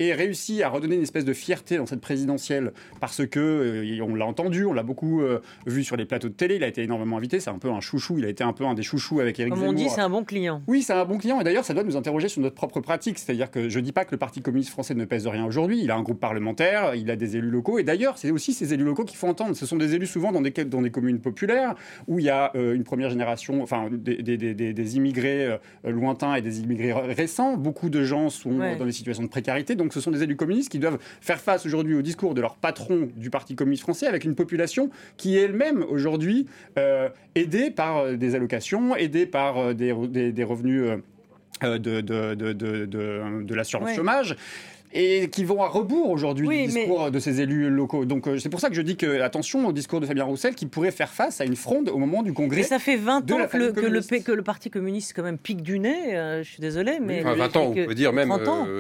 et 0.09 0.15
réussi 0.15 0.63
à 0.63 0.69
redonner 0.69 0.97
une 0.97 1.03
espèce 1.03 1.25
de 1.25 1.33
fierté 1.33 1.77
dans 1.77 1.87
cette 1.87 2.01
présidentielle. 2.01 2.73
Parce 3.01 3.27
que 3.27 3.41
euh, 3.41 4.05
on 4.05 4.15
l'a 4.15 4.27
entendu, 4.27 4.65
on 4.65 4.73
l'a 4.73 4.83
beaucoup 4.83 5.23
euh, 5.23 5.41
vu 5.67 5.85
sur 5.85 5.97
les 5.97 6.05
plateaux 6.05 6.29
de 6.29 6.35
télé, 6.35 6.57
il 6.57 6.65
a 6.65 6.67
été 6.67 6.83
énormément 6.83 7.17
invité, 7.17 7.41
c'est 7.41 7.51
un 7.51 7.59
peu 7.59 7.71
un 7.71 7.81
chouchou, 7.81 8.19
il 8.19 8.25
a 8.25 8.29
été 8.29 8.45
un 8.45 8.53
peu 8.53 8.65
un 8.65 8.75
des 8.75 8.83
chouchous 8.83 9.21
avec 9.21 9.39
Éric 9.39 9.55
Comme 9.55 9.63
on 9.63 9.73
dit, 9.73 9.89
c'est 9.89 10.01
un 10.01 10.11
bon 10.11 10.25
client. 10.25 10.63
Oui, 10.67 10.83
c'est 10.83 10.93
un 10.93 11.05
bon 11.05 11.19
client 11.19 11.41
et 11.41 11.45
d'ailleurs 11.45 11.65
ça 11.65 11.75
doit 11.75 11.85
nous 11.85 11.97
interroger 11.97 12.29
sur 12.29 12.41
notre 12.41 12.55
propre 12.55 12.81
pratique, 12.81 13.19
c'est-à-dire 13.19 13.51
que 13.51 13.69
je 13.69 13.81
dis 13.81 13.93
pas 13.93 14.05
que 14.05 14.13
le 14.13 14.19
Parti 14.19 14.43
communiste 14.43 14.71
français 14.71 14.95
ne 14.95 15.05
pèse 15.05 15.25
de 15.25 15.29
rien 15.29 15.45
aujourd'hui, 15.45 15.81
il 15.83 15.91
a 15.91 15.97
un 15.97 16.03
groupe 16.03 16.21
parlementaire, 16.21 16.95
il 16.95 17.11
a 17.11 17.17
des 17.17 17.37
élus 17.37 17.51
locaux 17.51 17.79
et 17.79 17.85
d'ailleurs 17.85 18.19
c'est 18.19 18.31
aussi 18.31 18.53
ces 18.53 18.75
élus 18.75 18.85
locaux 18.85 19.05
qu'il 19.05 19.17
faut 19.17 19.29
entendre, 19.29 19.55
ce 19.55 19.67
sont 19.67 19.77
des 19.77 19.95
élus 19.95 20.07
souvent 20.07 20.33
dans 20.33 20.41
des, 20.41 20.51
dans 20.51 20.83
des 20.83 20.91
communes 20.91 21.21
populaires 21.21 21.75
où 22.09 22.19
il 22.19 22.25
y 22.25 22.31
a 22.31 22.53
euh, 22.55 22.75
une 22.75 22.85
première 22.85 23.11
génération, 23.11 23.63
enfin 23.63 23.89
des, 23.91 24.23
des, 24.23 24.37
des, 24.37 24.55
des 24.73 24.97
immigrés 24.97 25.59
lointains 25.85 26.35
et 26.35 26.43
des 26.43 26.61
immigrés 26.61 26.93
récents, 26.93 27.57
beaucoup 27.57 27.91
de 27.91 28.03
gens 28.03 28.29
sont 28.31 28.59
dans 28.79 28.85
des 28.85 28.93
situations 28.93 29.23
de 29.23 29.29
précarité, 29.29 29.75
donc 29.75 29.92
ce 29.93 30.01
sont 30.01 30.11
des 30.11 30.23
élus 30.23 30.37
communistes 30.37 30.71
qui 30.71 30.79
doivent 30.79 30.99
faire 31.21 31.41
face 31.41 31.67
aujourd'hui 31.67 31.95
au 31.95 32.03
discours 32.03 32.35
de 32.35 32.41
leur 32.41 32.57
patron 32.57 33.09
du 33.17 33.31
Parti 33.31 33.55
communiste 33.55 33.83
français 33.83 34.07
avec 34.07 34.25
une 34.25 34.35
population 34.35 34.91
qui 35.17 35.37
est 35.37 35.43
elle-même 35.43 35.85
aujourd'hui 35.89 36.47
euh, 36.79 37.09
aidée 37.35 37.71
par 37.71 37.99
euh, 37.99 38.17
des 38.17 38.35
allocations, 38.35 38.97
aidée 38.97 39.27
par 39.27 39.59
euh, 39.59 39.75
des, 39.75 39.93
des, 40.33 40.45
revenus 40.45 40.85
de, 41.63 41.79
de, 41.79 42.35
de, 42.35 43.43
de 43.43 43.55
l'assurance 43.55 43.95
chômage 43.95 44.37
et 44.93 45.29
qui 45.31 45.45
vont 45.45 45.63
à 45.63 45.69
rebours 45.69 46.11
aujourd'hui 46.11 46.49
du 46.49 46.67
discours 46.67 47.11
de 47.11 47.19
ces 47.19 47.41
élus 47.41 47.71
locaux. 47.71 48.05
Donc 48.05 48.27
euh, 48.27 48.39
c'est 48.39 48.49
pour 48.49 48.61
ça 48.61 48.69
que 48.69 48.75
je 48.75 48.83
dis 48.83 48.97
que 48.97 49.21
attention 49.23 49.67
au 49.67 49.73
discours 49.73 50.01
de 50.01 50.07
Fabien 50.07 50.25
Roussel 50.25 50.55
qui 50.55 50.67
pourrait 50.67 50.91
faire 50.91 51.11
face 51.11 51.41
à 51.41 51.45
une 51.45 51.57
fronde 51.57 51.89
au 51.89 51.99
moment 51.99 52.23
du 52.23 52.33
congrès. 52.33 52.59
Mais 52.59 52.63
ça 52.63 52.79
fait 52.79 52.97
20 52.97 53.31
ans 53.31 53.47
que 53.51 53.57
le, 53.57 53.73
que 53.73 54.33
le, 54.33 54.43
Parti 54.43 54.71
communiste 54.71 55.13
quand 55.15 55.23
même 55.23 55.39
pique 55.39 55.63
du 55.63 55.79
nez, 55.79 56.17
euh, 56.17 56.43
je 56.43 56.51
suis 56.51 56.61
désolé. 56.61 56.99
Mais 57.01 57.23
20 57.23 57.57
ans, 57.57 57.67
on 57.69 57.75
peut 57.75 57.95
dire 57.95 58.13
même 58.13 58.33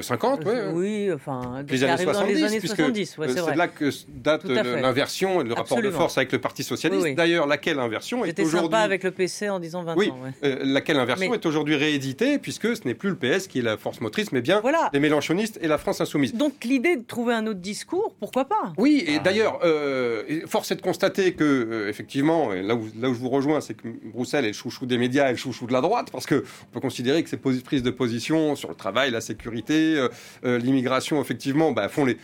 50, 0.03 0.47
euh, 0.47 0.73
Oui, 0.73 1.11
enfin, 1.12 1.62
les 1.69 1.85
années 1.85 2.03
70, 2.03 2.12
dans 2.12 2.26
les 2.26 2.44
années 2.44 2.61
70 2.61 3.17
c'est 3.29 3.53
de 3.53 3.58
là 3.58 3.69
que 3.69 3.91
date 4.08 4.44
l'inversion 4.44 5.41
et 5.41 5.44
le 5.44 5.55
rapport 5.55 5.81
de 5.81 5.91
force 5.91 6.19
avec 6.19 6.32
le 6.32 6.41
Parti 6.41 6.62
socialiste. 6.62 7.17
D'ailleurs, 7.17 7.47
laquelle 7.47 7.79
inversion 7.79 8.25
est 8.25 8.38
aujourd'hui... 8.41 8.61
sympa 8.61 8.79
avec 8.79 9.05
le 9.05 9.12
PC 9.12 9.49
en 9.49 9.61
disant 9.61 9.82
20 9.82 9.97
oui, 9.97 10.11
ans. 10.11 10.17
laquelle 10.43 10.99
inversion 10.99 11.32
est 11.32 11.47
aujourd'hui 11.47 11.76
rééditée 11.76 12.38
puisque 12.38 12.76
ce 12.76 12.87
n'est 12.87 12.94
plus 12.94 13.11
le 13.11 13.17
PS 13.17 13.47
qui 13.47 13.61
est 13.61 13.62
la 13.62 13.76
force 13.76 14.00
motrice, 14.00 14.32
mais 14.32 14.41
bien 14.41 14.61
les 14.93 15.00
mélanchonistes 15.00 15.58
et 15.62 15.69
la 15.69 15.79
France 15.79 16.02
insoumise. 16.03 16.35
Donc 16.35 16.65
l'idée 16.65 16.97
de 16.97 17.03
trouver 17.03 17.35
un 17.35 17.47
autre 17.47 17.61
discours, 17.61 18.15
pourquoi 18.21 18.45
pas? 18.45 18.73
Oui, 18.79 19.05
et 19.07 19.17
ah. 19.17 19.19
d'ailleurs, 19.21 19.61
euh, 19.65 20.23
force 20.47 20.71
est 20.71 20.77
de 20.77 20.83
constater 20.83 21.33
que, 21.33 21.45
euh, 21.45 21.89
effectivement, 21.89 22.51
là 22.53 22.75
où, 22.75 22.87
là 23.01 23.09
où 23.09 23.15
je 23.15 23.19
vous 23.19 23.29
rejoins, 23.29 23.61
c'est 23.61 23.75
que 23.75 23.89
Bruxelles 24.13 24.45
est 24.45 24.49
le 24.49 24.55
chouchou 24.55 24.87
des 24.87 24.99
médias 24.99 25.29
et 25.29 25.33
le 25.33 25.37
chouchou 25.37 25.67
de 25.67 25.73
la 25.73 25.81
droite, 25.81 26.09
parce 26.11 26.27
qu'on 26.27 26.43
peut 26.73 26.81
considérer 26.81 27.23
que 27.23 27.31
ces 27.31 27.37
prises 27.37 27.82
de 27.82 27.91
position 27.91 28.56
sur 28.56 28.69
le 28.69 28.75
travail, 28.75 29.11
la 29.11 29.21
sécurité, 29.21 30.06
euh, 30.44 30.59
l'immigration, 30.59 31.21
effectivement, 31.21 31.73
bah, 31.73 31.89
font 31.89 32.05
les. 32.05 32.17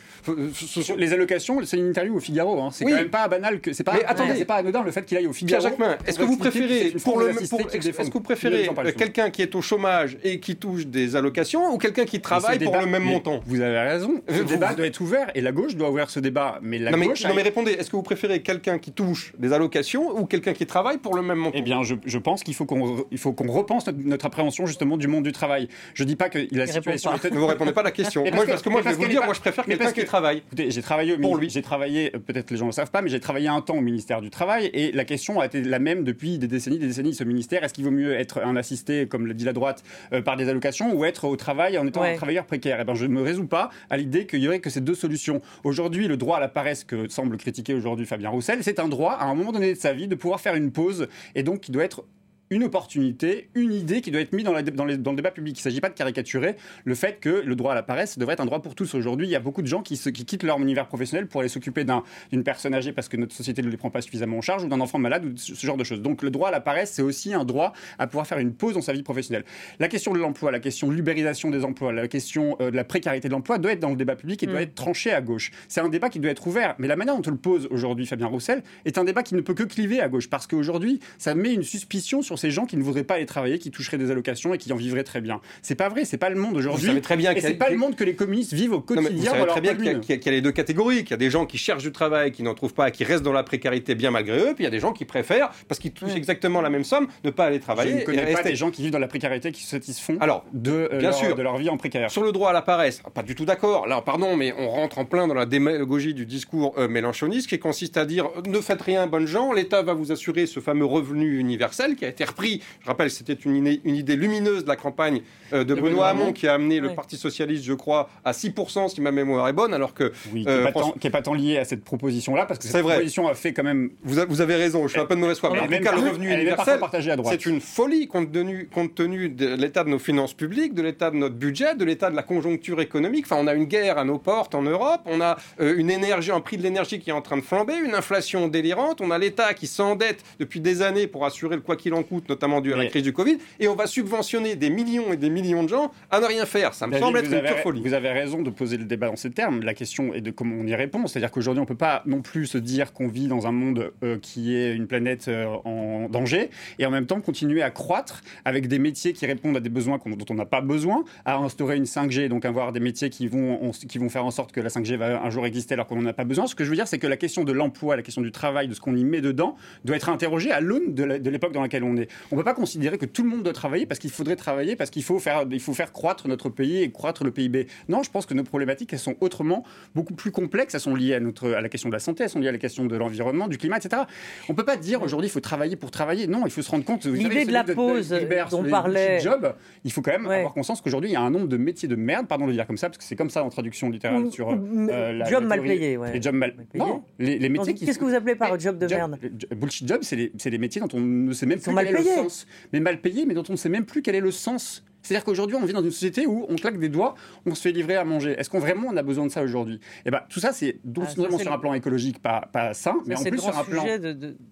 Les 0.97 1.13
allocations, 1.13 1.61
c'est 1.65 1.79
une 1.79 1.89
interview 1.89 2.17
au 2.17 2.21
Figaro, 2.21 2.61
hein. 2.61 2.71
c'est 2.73 2.85
quand 2.85 2.91
même 2.91 3.09
pas 3.09 3.29
banal, 3.29 3.61
que 3.61 3.73
c'est 3.73 3.85
pas, 3.85 3.97
c'est 4.37 4.45
pas 4.45 4.57
anodin 4.57 4.83
le 4.83 4.91
fait 4.91 5.05
qu'il 5.05 5.17
aille 5.17 5.27
au 5.27 5.33
Figaro. 5.33 5.61
Pierre 5.61 5.71
Jacquemin, 5.71 5.97
est-ce 6.07 6.19
que 6.19 6.25
vous 6.25 6.37
préférez, 6.37 6.95
pour 7.03 7.19
le, 7.21 7.31
est-ce 7.31 8.09
que 8.09 8.13
vous 8.13 8.21
préférez 8.21 8.69
quelqu'un 8.97 9.31
qui 9.31 9.43
est 9.43 9.55
au 9.55 9.63
chômage 9.63 10.19
et 10.23 10.41
qui 10.41 10.57
touche 10.57 10.87
des 10.87 11.17
allocations 11.17 11.73
ou 11.73 11.79
quelqu'un 11.79 12.05
qui 12.05 12.21
travaille 12.21 12.59
pour 12.59 12.77
le 12.77 12.87
même 12.87 13.05
montant? 13.05 13.41
Vous 13.47 13.61
avez 13.69 13.91
raison 13.91 14.23
le 14.29 14.45
débat 14.45 14.75
doit 14.75 14.87
être 14.87 15.01
ouvert 15.01 15.31
et 15.35 15.41
la 15.41 15.53
gauche 15.53 15.77
doit 15.77 15.91
ouvrir 15.91 16.11
ce 16.11 16.21
débat. 16.21 16.59
Mais 16.63 16.79
la 16.79 16.91
non, 16.91 16.99
gauche. 16.99 17.23
Mais, 17.23 17.29
non, 17.29 17.35
mais 17.35 17.43
répondez, 17.43 17.73
est-ce 17.73 17.91
que 17.91 17.97
vous 17.97 18.03
préférez 18.03 18.43
quelqu'un 18.43 18.79
qui 18.79 18.93
touche 18.93 19.33
des 19.39 19.53
allocations 19.53 20.19
ou 20.19 20.27
quelqu'un 20.27 20.53
qui 20.53 20.67
travaille 20.67 20.99
pour 20.99 21.15
le 21.15 21.23
même 21.23 21.39
montant? 21.39 21.59
Eh 21.59 21.63
bien, 21.63 21.83
je, 21.83 21.95
je 22.05 22.19
pense 22.19 22.43
qu'il 22.43 22.55
faut 22.55 22.67
qu'on 22.67 23.05
qu'on 23.33 23.53
repense 23.53 23.87
notre, 23.89 24.27
appréhension 24.27 24.67
justement 24.67 24.97
du 24.97 25.09
monde 25.09 25.25
du 25.25 25.33
travail. 25.33 25.69
Je 25.95 26.05
dis 26.05 26.17
pas 26.17 26.29
que 26.29 26.39
la 26.53 26.67
situation. 26.67 27.11
Peut 27.19 27.31
ne 27.31 27.39
vous 27.39 27.47
répondez 27.47 27.73
pas 27.73 27.81
à 27.81 27.85
la 27.85 27.91
question. 27.91 28.25
moi, 28.35 28.45
parce 28.47 28.63
que 28.63 28.69
moi, 28.69 28.83
je 28.83 28.89
vais 28.89 28.95
vous 28.95 29.09
dire, 29.09 29.25
moi, 29.25 29.35
je 29.35 29.41
préfère 29.41 29.65
quelqu'un 29.65 29.93
qui 29.93 30.05
travaille. 30.05 30.39
Écoutez, 30.39 30.71
j'ai 30.71 30.83
travaillé 30.83 31.17
pour 31.17 31.37
lui. 31.37 31.51
J'ai 31.51 31.63
travaillé, 31.63 32.15
euh, 32.15 32.19
peut-être 32.19 32.51
les 32.51 32.57
gens 32.57 32.67
ne 32.67 32.71
le 32.71 32.75
savent 32.75 32.91
pas, 32.91 33.03
mais 33.03 33.09
j'ai 33.09 33.21
travaillé 33.21 33.49
un 33.49 33.61
temps 33.61 33.77
au 33.77 33.81
ministère 33.81 34.21
du 34.21 34.31
Travail 34.31 34.71
et 34.73 34.93
la 34.93 35.05
question 35.05 35.41
a 35.41 35.47
été 35.47 35.63
la 35.63 35.79
même 35.79 36.05
depuis 36.05 36.39
des 36.39 36.47
décennies, 36.47 36.79
des 36.79 36.87
décennies. 36.87 37.15
Ce 37.15 37.25
ministère, 37.25 37.65
est-ce 37.65 37.75
qu'il 37.75 37.85
vaut 37.85 37.91
mieux 37.91 38.15
être 38.15 38.41
un 38.45 38.57
assisté, 38.57 39.07
comme 39.09 39.27
le 39.27 39.35
dit 39.35 39.45
la 39.45 39.53
droite, 39.53 39.83
euh, 40.13 40.23
par 40.23 40.37
des 40.37 40.49
allocations 40.49 40.95
ou 40.95 41.05
être 41.05 41.25
au 41.25 41.37
travail 41.37 41.79
en 41.79 41.87
étant 41.87 42.03
un 42.03 42.15
travailleur 42.15 42.45
précaire? 42.45 42.79
Eh 42.81 42.85
ben, 42.85 42.95
je 42.95 43.07
ne 43.07 43.13
me 43.13 43.23
résous 43.23 43.47
pas 43.47 43.58
à 43.91 43.97
l'idée 43.97 44.27
qu'il 44.27 44.41
y 44.41 44.49
aurait 44.49 44.61
que 44.61 44.71
ces 44.71 44.81
deux 44.81 44.95
solutions. 44.95 45.41
Aujourd'hui, 45.65 46.09
le 46.09 46.17
droit 46.17 46.39
à 46.39 46.41
la 46.41 46.49
paresse 46.49 46.85
que 46.85 47.09
semble 47.09 47.37
critiquer 47.37 47.75
aujourd'hui 47.75 48.07
Fabien 48.07 48.31
Roussel, 48.31 48.63
c'est 48.63 48.79
un 48.79 48.89
droit 48.89 49.13
à 49.13 49.27
un 49.27 49.35
moment 49.35 49.53
donné 49.53 49.75
de 49.75 49.79
sa 49.79 49.93
vie 49.93 50.09
de 50.09 50.15
pouvoir 50.15 50.41
faire 50.41 50.55
une 50.55 50.71
pause 50.71 51.09
et 51.35 51.43
donc 51.43 51.61
qui 51.61 51.73
doit 51.73 51.85
être 51.85 52.05
une 52.51 52.65
opportunité, 52.65 53.49
une 53.55 53.73
idée 53.73 54.01
qui 54.01 54.11
doit 54.11 54.21
être 54.21 54.33
mise 54.33 54.45
dans, 54.45 54.53
dans, 54.53 54.85
le 54.85 55.17
débat 55.17 55.31
public. 55.31 55.57
Il 55.57 55.61
ne 55.61 55.63
s'agit 55.63 55.81
pas 55.81 55.89
de 55.89 55.95
caricaturer 55.95 56.57
le 56.85 56.95
fait 56.95 57.19
que 57.21 57.29
le 57.29 57.57
droit 57.57 57.73
à 57.73 57.75
la 57.75 57.83
paresse 57.83 58.19
devrait 58.19 58.35
être 58.35 58.41
un 58.41 58.47
droit 58.47 58.63
pour 58.63 58.75
tous. 58.75 58.95
Aujourd'hui, 58.95 59.27
il 59.27 59.31
y 59.31 59.37
a 59.37 59.41
beaucoup 59.41 59.63
de 59.63 59.67
gens 59.67 59.83
qui, 59.83 59.99
qui 59.99 60.25
quittent 60.25 60.43
leur 60.43 60.59
univers 60.59 60.87
professionnel 60.87 61.27
pour 61.27 61.41
aller 61.41 61.49
s'occuper 61.49 61.85
d'une 61.85 62.45
personne 62.45 62.75
âgée 62.75 62.93
parce 62.93 63.09
que 63.09 63.17
notre 63.17 63.35
société 63.35 63.63
ne 63.63 63.69
les 63.69 63.77
prend 63.77 63.91
pas 63.91 64.01
suffisamment 64.01 64.39
en 64.39 64.41
charge 64.41 64.65
ou 64.65 64.69
d'un 64.69 64.81
enfant 64.81 64.99
malade 64.99 65.25
ou 65.25 65.37
ce 65.37 65.67
genre 65.67 65.77
de 65.77 65.85
choses. 65.85 66.01
Donc 66.01 66.23
le 66.23 66.31
droit 66.31 66.49
à 66.49 66.53
la 66.53 66.61
paresse, 66.61 66.93
c'est 66.93 67.03
aussi 67.03 67.35
un 67.35 67.45
droit 67.45 67.73
à 67.99 68.07
pouvoir 68.07 68.27
faire 68.27 68.39
une 68.39 68.55
pause 68.55 68.75
dans 68.75 68.83
sa 68.83 68.93
vie 68.93 69.03
professionnelle. 69.03 69.45
La 69.79 69.89
question 69.89 70.13
de 70.13 70.19
l'emploi, 70.19 70.51
la 70.51 70.61
question 70.61 70.89
de 70.89 70.95
l'ubérisation 70.95 71.51
des 71.51 71.65
emplois, 71.65 71.93
la 71.93 72.09
question 72.09 72.57
euh, 72.61 72.71
de 72.71 72.77
la 72.77 72.85
précarité 72.85 73.29
de 73.29 73.33
l'emploi 73.33 73.59
doit 73.59 73.73
être 73.73 73.81
dans 73.81 73.91
le 73.91 73.97
débat 73.97 74.17
public 74.17 74.43
et 74.43 74.47
doit 74.47 74.61
mm. 74.61 74.63
être 74.63 74.75
tranché 74.75 75.13
à 75.13 75.21
gauche. 75.21 75.51
C'est 75.69 75.81
un 75.81 75.89
débat 75.89 76.09
qui 76.09 76.21
doit 76.21 76.31
être 76.31 76.47
ouvert. 76.47 76.75
Mais 76.79 76.89
la 76.89 76.97
manière 76.97 77.17
dont 77.17 77.23
on 77.27 77.31
le 77.31 77.37
pose 77.37 77.69
aujourd'hui, 77.71 78.07
Fabien 78.07 78.27
Roussel, 78.27 78.63
est 78.85 78.99
un 78.99 79.05
débat 79.05 79.23
qui 79.23 79.35
ne 79.35 79.41
peut 79.41 79.55
que 79.55 79.65
cliver 79.65 80.01
à 80.01 80.09
gauche 80.09 80.31
parce 80.31 80.47
qu'aujourd'hui, 80.47 81.01
ça 81.19 81.35
met 81.35 81.53
une 81.53 81.63
suspicion 81.63 82.23
sur 82.23 82.38
ces 82.39 82.51
gens 82.51 82.67
qui 82.67 82.77
ne 82.77 82.83
voudraient 82.83 83.05
pas 83.05 83.15
aller 83.15 83.27
travailler, 83.27 83.59
qui 83.59 83.71
toucheraient 83.71 83.99
des 83.99 84.11
allocations 84.11 84.55
et 84.55 84.59
qui 84.59 84.73
en 84.73 84.77
vivraient 84.77 85.05
très 85.05 85.21
bien. 85.21 85.41
C'est 85.63 85.75
pas 85.75 85.89
vrai, 85.89 86.05
c'est 86.05 86.19
pas 86.19 86.31
le 86.31 86.37
monde 86.37 86.57
aujourd'hui. 86.57 87.01
très 87.01 87.17
bien. 87.17 87.33
Et 87.33 87.41
c'est 87.41 87.55
pas 87.55 87.71
le 87.71 87.77
monde 87.77 87.97
que 87.97 88.05
les 88.05 88.15
communistes 88.15 88.53
vivent 88.53 88.73
au 88.73 88.81
quotidien. 88.81 89.33
vous 89.33 89.39
savez 89.39 89.47
très 89.47 89.61
bien 89.61 89.75
qu'il 89.75 90.25
y, 90.25 90.29
a 90.29 90.33
les 90.33 90.41
deux 90.41 90.53
catégories, 90.53 91.03
qu'il 91.03 91.11
y 91.11 91.15
a 91.15 91.19
des 91.19 91.31
gens 91.31 91.47
qui 91.47 91.59
cherchent 91.59 91.83
du 91.83 91.93
travail, 91.93 92.33
qui 92.33 92.43
n'en 92.43 92.55
trouvent 92.55 92.75
pas, 92.75 92.91
qui 92.91 93.05
restent 93.05 93.25
dans 93.25 93.33
la 93.33 93.43
précarité 93.43 93.95
bien 93.95 94.11
malgré 94.11 94.39
eux, 94.39 94.55
puis 94.55 94.63
il 94.63 94.65
y 94.65 94.67
a 94.67 94.71
des 94.71 94.81
gens 94.81 94.93
qui 94.93 95.05
préfèrent, 95.05 95.51
parce 95.67 95.79
qu'ils 95.79 95.93
touchent 95.93 96.15
exactement 96.15 96.61
la 96.61 96.71
même 96.71 96.85
somme, 96.85 97.09
ne 97.25 97.31
pas 97.31 97.47
aller 97.47 97.61
travailler. 97.61 97.93
Je 97.93 97.97
ne 97.99 98.05
connais 98.05 98.33
pas 98.33 98.43
des 98.43 98.57
gens 98.57 98.71
qui 98.71 98.83
vivent 98.83 98.93
dans 98.93 98.99
la 98.99 99.09
précarité 99.09 99.53
qui 99.53 99.63
se 99.63 99.71
satisfont 99.71 100.17
Alors, 100.21 100.45
de, 100.53 100.89
euh, 100.93 100.99
bien 100.99 101.11
leur, 101.11 101.19
sûr, 101.19 101.35
de 101.35 101.43
leur 101.43 101.57
vie 101.57 101.69
en 101.69 101.77
précaire. 101.77 102.11
Sur 102.11 102.23
le 102.23 102.33
droit 102.33 102.51
à 102.51 102.53
la 102.53 102.63
paresse, 102.63 103.03
pas 103.15 103.23
du 103.23 103.35
tout 103.35 103.45
d'accord. 103.45 103.87
Là, 103.87 104.03
pardon, 104.03 104.37
mais 104.37 104.55
on 104.59 104.69
rentre 104.69 104.99
en 104.99 105.05
plein 105.05 105.27
dans 105.27 105.35
la 105.35 105.47
démagogie 105.47 106.15
du 106.15 106.27
discours 106.27 106.75
euh, 106.79 106.89
mélanchoniste 106.89 107.49
qui 107.49 107.59
consiste 107.59 107.97
à 107.97 108.05
dire 108.05 108.29
ne 108.47 108.61
faites 108.61 108.83
rien, 108.83 109.07
bonnes 109.07 109.27
gens, 109.27 109.53
l'État 109.53 109.83
va 109.83 109.95
vous 109.95 110.13
assurer 110.13 110.47
ce 110.47 110.61
fameux 110.61 110.85
revenu 110.85 111.39
universel 111.39 111.97
qui 111.97 112.05
a 112.05 112.09
été 112.09 112.25
repris. 112.29 112.63
Je 112.81 112.87
rappelle, 112.87 113.11
c'était 113.11 113.35
une, 113.35 113.79
une, 113.85 113.97
idée 113.97 114.17
lumineuse 114.17 114.65
de 114.65 114.69
la 114.69 114.77
campagne 114.77 115.23
euh, 115.53 115.65
de, 115.65 115.75
Benoît 115.75 116.09
Hamon 116.09 116.33
qui 116.33 116.47
a 116.47 116.55
amené 116.55 116.81
le 116.81 116.95
Parti 116.95 117.17
socialiste, 117.17 117.65
je 117.65 117.73
crois, 117.73 118.09
à 118.25 118.33
6% 118.33 118.89
si 118.89 119.01
ma 119.01 119.11
mémoire 119.11 119.49
est 119.49 119.53
bonne, 119.53 119.75
alors 119.75 119.95
que 119.95 120.13
oui, 120.33 120.45
qui 120.45 121.07
n'est 121.07 121.11
pas, 121.11 121.23
tant 121.23 121.35
lié 121.35 121.59
à 121.59 121.65
cette 121.65 121.85
proposition-là 121.85 122.47
parce 122.47 122.61
que 122.61 122.67
cette 122.67 122.83
proposition 122.83 123.29
a 123.29 123.35
fait 123.35 123.53
quand 123.53 123.65
même. 123.65 123.91
Vous, 124.03 124.21
vous 124.29 124.41
avez 124.41 124.57
raison, 124.57 124.87
je 124.87 124.93
suis 124.93 125.01
un 125.01 125.07
peu 125.07 125.15
de 125.15 125.21
mauvaise 125.21 125.39
foi. 125.39 125.51
Mais 125.53 125.61
en 125.61 125.67
tout 125.67 125.85
cas, 125.85 125.95
le 125.95 126.09
revenu 126.09 126.33
universel, 126.33 126.81
c'est 127.25 127.47
une 127.47 127.61
folie 127.61 128.07
compte 128.07 128.33
tenu, 128.33 128.69
compte 128.73 128.95
tenu 128.95 129.29
de 129.29 129.55
l'état 129.55 129.85
de 129.85 129.89
nos 129.89 129.99
finances 129.99 130.35
publiques, 130.35 130.75
de 130.75 130.83
l'état 130.83 131.11
de 131.11 131.17
notre 131.17 131.35
budget, 131.35 131.75
de 131.75 131.85
l'état 131.85 132.11
de 132.11 132.17
la 132.17 132.23
conjoncture 132.23 132.81
économique. 132.81 133.25
Enfin, 133.27 133.37
on 133.41 133.47
a 133.47 133.55
une 133.55 133.65
guerre 133.65 133.99
à 133.99 134.05
nos 134.05 134.19
portes 134.19 134.55
en 134.55 134.63
Europe, 134.63 135.03
on 135.07 135.21
a 135.21 135.37
euh, 135.61 135.77
une 135.77 135.91
énergie, 135.91 136.31
un 136.31 136.41
prix 136.41 136.57
de 136.57 136.63
l'énergie 136.63 136.99
qui 136.99 137.11
est 137.11 137.15
en 137.15 137.23
train 137.23 137.37
de 137.37 137.43
flamber, 137.43 137.75
une 137.85 137.95
inflation 137.95 138.49
délirante, 138.49 139.01
on 139.01 139.11
a 139.11 139.19
l'État 139.19 139.55
qui 139.55 139.67
s'endette 139.67 140.25
depuis 140.39 140.61
des 140.61 140.83
années 140.83 141.07
pour 141.07 141.25
assurer 141.25 141.57
le 141.57 141.63
quoi 141.63 141.77
qu'il 141.77 141.95
en 141.95 142.03
coûte, 142.03 142.18
notamment 142.29 142.61
dû 142.61 142.73
à 142.73 142.77
la 142.77 142.87
crise 142.87 143.03
du 143.03 143.13
Covid, 143.13 143.39
et 143.61 143.69
on 143.69 143.75
va 143.75 143.87
subventionner 143.87 144.57
des 144.57 144.71
millions 144.71 145.13
et 145.13 145.17
des 145.17 145.31
millions 145.31 145.63
de 145.63 145.69
gens 145.69 145.93
à 146.11 146.21
ne 146.21 146.27
rien 146.27 146.47
faire. 146.47 146.75
Ça 146.75 146.87
me 146.87 146.99
semble 146.99 147.19
être 147.19 147.33
une 147.33 147.43
pure 147.43 147.59
folie. 147.59 147.83
Vous 147.83 147.95
avez 147.95 148.11
raison 148.11 148.43
de 148.43 148.51
poser 148.51 148.77
le 148.77 148.85
débat 148.85 149.09
dans 149.09 149.17
ces 149.17 149.31
termes. 149.31 149.63
La 149.63 149.75
question 149.75 150.15
est 150.15 150.21
de 150.21 150.31
comment 150.31 150.57
on 150.61 150.67
y 150.67 150.75
répond. 150.75 151.07
C'est-à-dire 151.07 151.31
qu'aujourd'hui, 151.31 151.61
on 151.61 151.65
ne 151.65 151.69
peut 151.69 151.77
pas 151.77 152.03
non 152.07 152.23
plus 152.23 152.47
se 152.47 152.59
dire 152.59 152.93
qu'on 152.93 153.09
vit 153.09 153.29
dans 153.29 153.47
un 153.47 153.53
monde 153.53 153.93
euh, 154.03 154.19
qui 154.21 154.55
est 154.57 154.75
une 154.75 154.87
planète 154.87 155.29
euh, 155.29 155.47
en 155.65 156.09
danger 156.09 156.51
et 156.79 156.87
en 156.87 156.91
même 156.91 157.07
temps 157.07 157.21
continuer 157.21 157.63
à 157.63 157.71
croître 157.71 158.23
avec 158.45 158.69
des 158.69 158.79
métiers 158.79 159.13
qui 159.13 159.27
répondent 159.27 159.57
à 159.57 159.61
des 159.61 159.69
besoins 159.69 159.99
dont 160.05 160.25
on 160.31 160.35
n'a 160.35 160.47
pas 160.47 160.61
besoin, 160.61 161.05
à 161.25 161.37
instaurer 161.37 161.77
une 161.77 161.85
5G, 161.85 162.29
donc 162.29 162.45
avoir 162.45 162.73
des 162.73 162.81
métiers 162.81 163.11
qui 163.11 163.29
vont, 163.29 163.73
qui 163.89 163.99
vont 163.99 164.09
faire 164.09 164.25
en 164.25 164.31
sorte 164.31 164.53
que 164.53 164.61
la 164.61 164.69
5G 164.69 164.97
va 164.97 165.23
un 165.23 165.31
jour 165.31 165.47
exister 165.47 165.75
alors 165.75 165.87
qu'on 165.87 165.97
n'en 166.01 166.09
a 166.09 166.13
pas 166.13 166.25
besoin. 166.25 166.47
Ce 166.47 166.55
que 166.55 166.65
je 166.65 166.71
veux 166.71 166.77
dire, 166.77 166.89
c'est 166.89 166.99
que 166.99 167.07
la 167.07 167.17
question 167.17 167.45
de 167.45 167.53
l'emploi, 167.53 167.97
la 167.97 168.03
question 168.03 168.23
du 168.23 168.33
travail, 168.33 168.69
de 168.69 168.75
ce 168.75 168.81
qu'on 168.81 168.97
y 168.97 169.05
met 169.05 169.21
dedans, 169.21 169.57
doit 169.85 169.97
être 169.97 170.09
interrogée 170.09 170.51
à 170.51 170.61
l'aune 170.61 170.95
de 170.95 171.31
l'époque 171.31 171.53
dans 171.53 171.63
laquelle 171.63 171.85
on 171.85 171.97
est. 171.97 172.08
On 172.31 172.37
ne 172.37 172.41
peut 172.41 172.45
pas 172.45 172.55
considérer 172.55 172.99
que 172.99 173.07
tout 173.07 173.23
le 173.23 173.29
monde 173.29 173.43
doit 173.43 173.53
travailler 173.53 173.87
parce 173.87 173.99
qu'il 173.99 174.11
faudrait 174.11 174.37
travailler, 174.37 174.77
parce 174.77 174.91
qu'il 174.91 175.03
faut 175.03 175.19
faire, 175.19 175.45
il 175.51 175.61
faut 175.61 175.75
faire 175.75 175.93
croître 175.93 176.29
notre 176.29 176.49
pays 176.49 176.83
et 176.83 176.91
croître 176.91 177.25
le 177.25 177.31
PIB. 177.31 177.67
Non, 177.89 178.03
je 178.03 178.11
pense 178.11 178.27
que 178.27 178.35
nos 178.35 178.45
problématiques, 178.45 178.93
elles 178.93 178.99
sont 178.99 179.17
autrement 179.21 179.65
beaucoup 179.95 180.15
plus 180.15 180.31
complexes. 180.31 180.75
Elles 180.75 180.81
sont 180.81 180.95
liées 180.95 181.15
à, 181.15 181.21
notre, 181.21 181.53
à 181.53 181.61
la 181.61 181.69
question 181.69 181.89
de 181.89 181.95
la 181.95 182.01
santé, 182.01 182.25
elles 182.25 182.31
sont 182.31 182.41
liées 182.41 182.49
à 182.49 182.53
la 182.53 182.59
question 182.59 182.85
de 182.87 182.97
l'environnement, 182.97 183.49
du 183.49 183.59
climat, 183.59 183.79
etc. 183.79 184.03
On 184.49 184.53
ne 184.53 184.57
peut 184.57 184.65
pas 184.65 184.77
dire 184.77 185.03
aujourd'hui 185.03 185.29
il 185.29 185.33
faut 185.33 185.41
travailler 185.41 185.77
pour 185.77 185.91
travailler. 185.91 186.27
Non, 186.27 186.43
il 186.45 186.51
faut 186.51 186.63
se 186.63 186.71
rendre 186.71 186.85
compte. 186.85 187.07
L'idée 187.07 187.45
de 187.45 187.53
la 187.53 187.65
pause 187.65 188.11
dont 188.51 188.65
on 188.65 188.65
parlait. 188.65 189.21
Job, 189.21 189.55
il 189.85 189.93
faut 189.93 190.03
quand 190.03 190.13
même 190.13 190.27
avoir 190.27 190.53
conscience 190.53 190.81
qu'aujourd'hui 190.81 191.11
il 191.11 191.15
y 191.15 191.17
a 191.17 191.21
un 191.21 191.31
nombre 191.31 191.49
de 191.49 191.57
métiers 191.57 191.89
de 191.89 191.97
merde, 191.97 192.27
pardon 192.27 192.45
de 192.45 192.51
le 192.51 192.57
dire 192.57 192.67
comme 192.67 192.77
ça, 192.77 192.89
parce 192.89 192.99
que 192.99 193.05
c'est 193.05 193.17
comme 193.17 193.31
ça 193.31 193.45
en 193.45 193.51
traduction 193.51 193.91
littérale 193.91 194.31
sur 194.31 194.51
euh, 194.51 195.13
la, 195.13 195.25
job 195.29 195.45
mal 195.45 195.63
payé. 195.63 195.97
Ouais. 195.97 196.13
Les 196.13 196.23
jobs 196.23 196.35
mal. 196.35 196.55
Non, 196.75 197.03
les, 197.19 197.49
métiers. 197.49 197.75
Qu'est-ce 197.75 197.99
que 197.99 198.05
vous 198.05 198.15
appelez 198.15 198.35
par 198.35 198.59
job 198.59 198.79
de 198.79 198.87
merde? 198.87 199.19
Bullshit 199.57 199.89
job, 199.89 200.01
c'est 200.03 200.51
les, 200.51 200.59
métiers 200.59 200.81
dont 200.81 200.89
on 200.93 201.01
ne 201.01 201.33
sait 201.33 201.47
même 201.47 201.61
plus 201.61 201.73
le 201.99 202.05
sens. 202.05 202.47
Mais 202.73 202.81
mal 202.81 203.01
payés, 203.01 203.27
mais 203.27 203.35
dont 203.35 203.45
on 203.49 203.53
ne 203.53 203.59
sait 203.59 203.69
même 203.69 203.85
plus 203.85 204.03
quel 204.03 204.15
est 204.15 204.21
le 204.21 204.31
sens. 204.31 204.85
C'est-à-dire 205.03 205.25
qu'aujourd'hui, 205.25 205.57
on 205.57 205.65
vit 205.65 205.73
dans 205.73 205.83
une 205.83 205.91
société 205.91 206.27
où 206.27 206.45
on 206.49 206.57
claque 206.57 206.79
des 206.79 206.89
doigts, 206.89 207.15
on 207.47 207.55
se 207.55 207.63
fait 207.63 207.73
livrer 207.73 207.97
à 207.97 208.05
manger. 208.05 208.33
Est-ce 208.33 208.51
qu'on 208.51 208.59
vraiment 208.59 208.89
on 208.93 208.97
a 208.97 209.03
besoin 209.03 209.27
de 209.27 209.31
ça 209.31 209.43
aujourd'hui? 209.43 209.81
Eh 210.05 210.11
ben, 210.11 210.21
tout 210.29 210.41
ça, 210.41 210.53
c'est 210.53 210.81
non 210.85 211.05
ah, 211.07 211.09
seulement 211.09 211.39
sur 211.39 211.53
un 211.53 211.59
plan 211.59 211.73
écologique 211.75 212.21
pas, 212.21 212.49
pas 212.53 212.75
sain, 212.75 212.97
mais 213.07 213.17
en 213.17 213.23
plus 213.23 213.39
sur 213.39 213.57
un 213.57 213.65
plan 213.65 213.85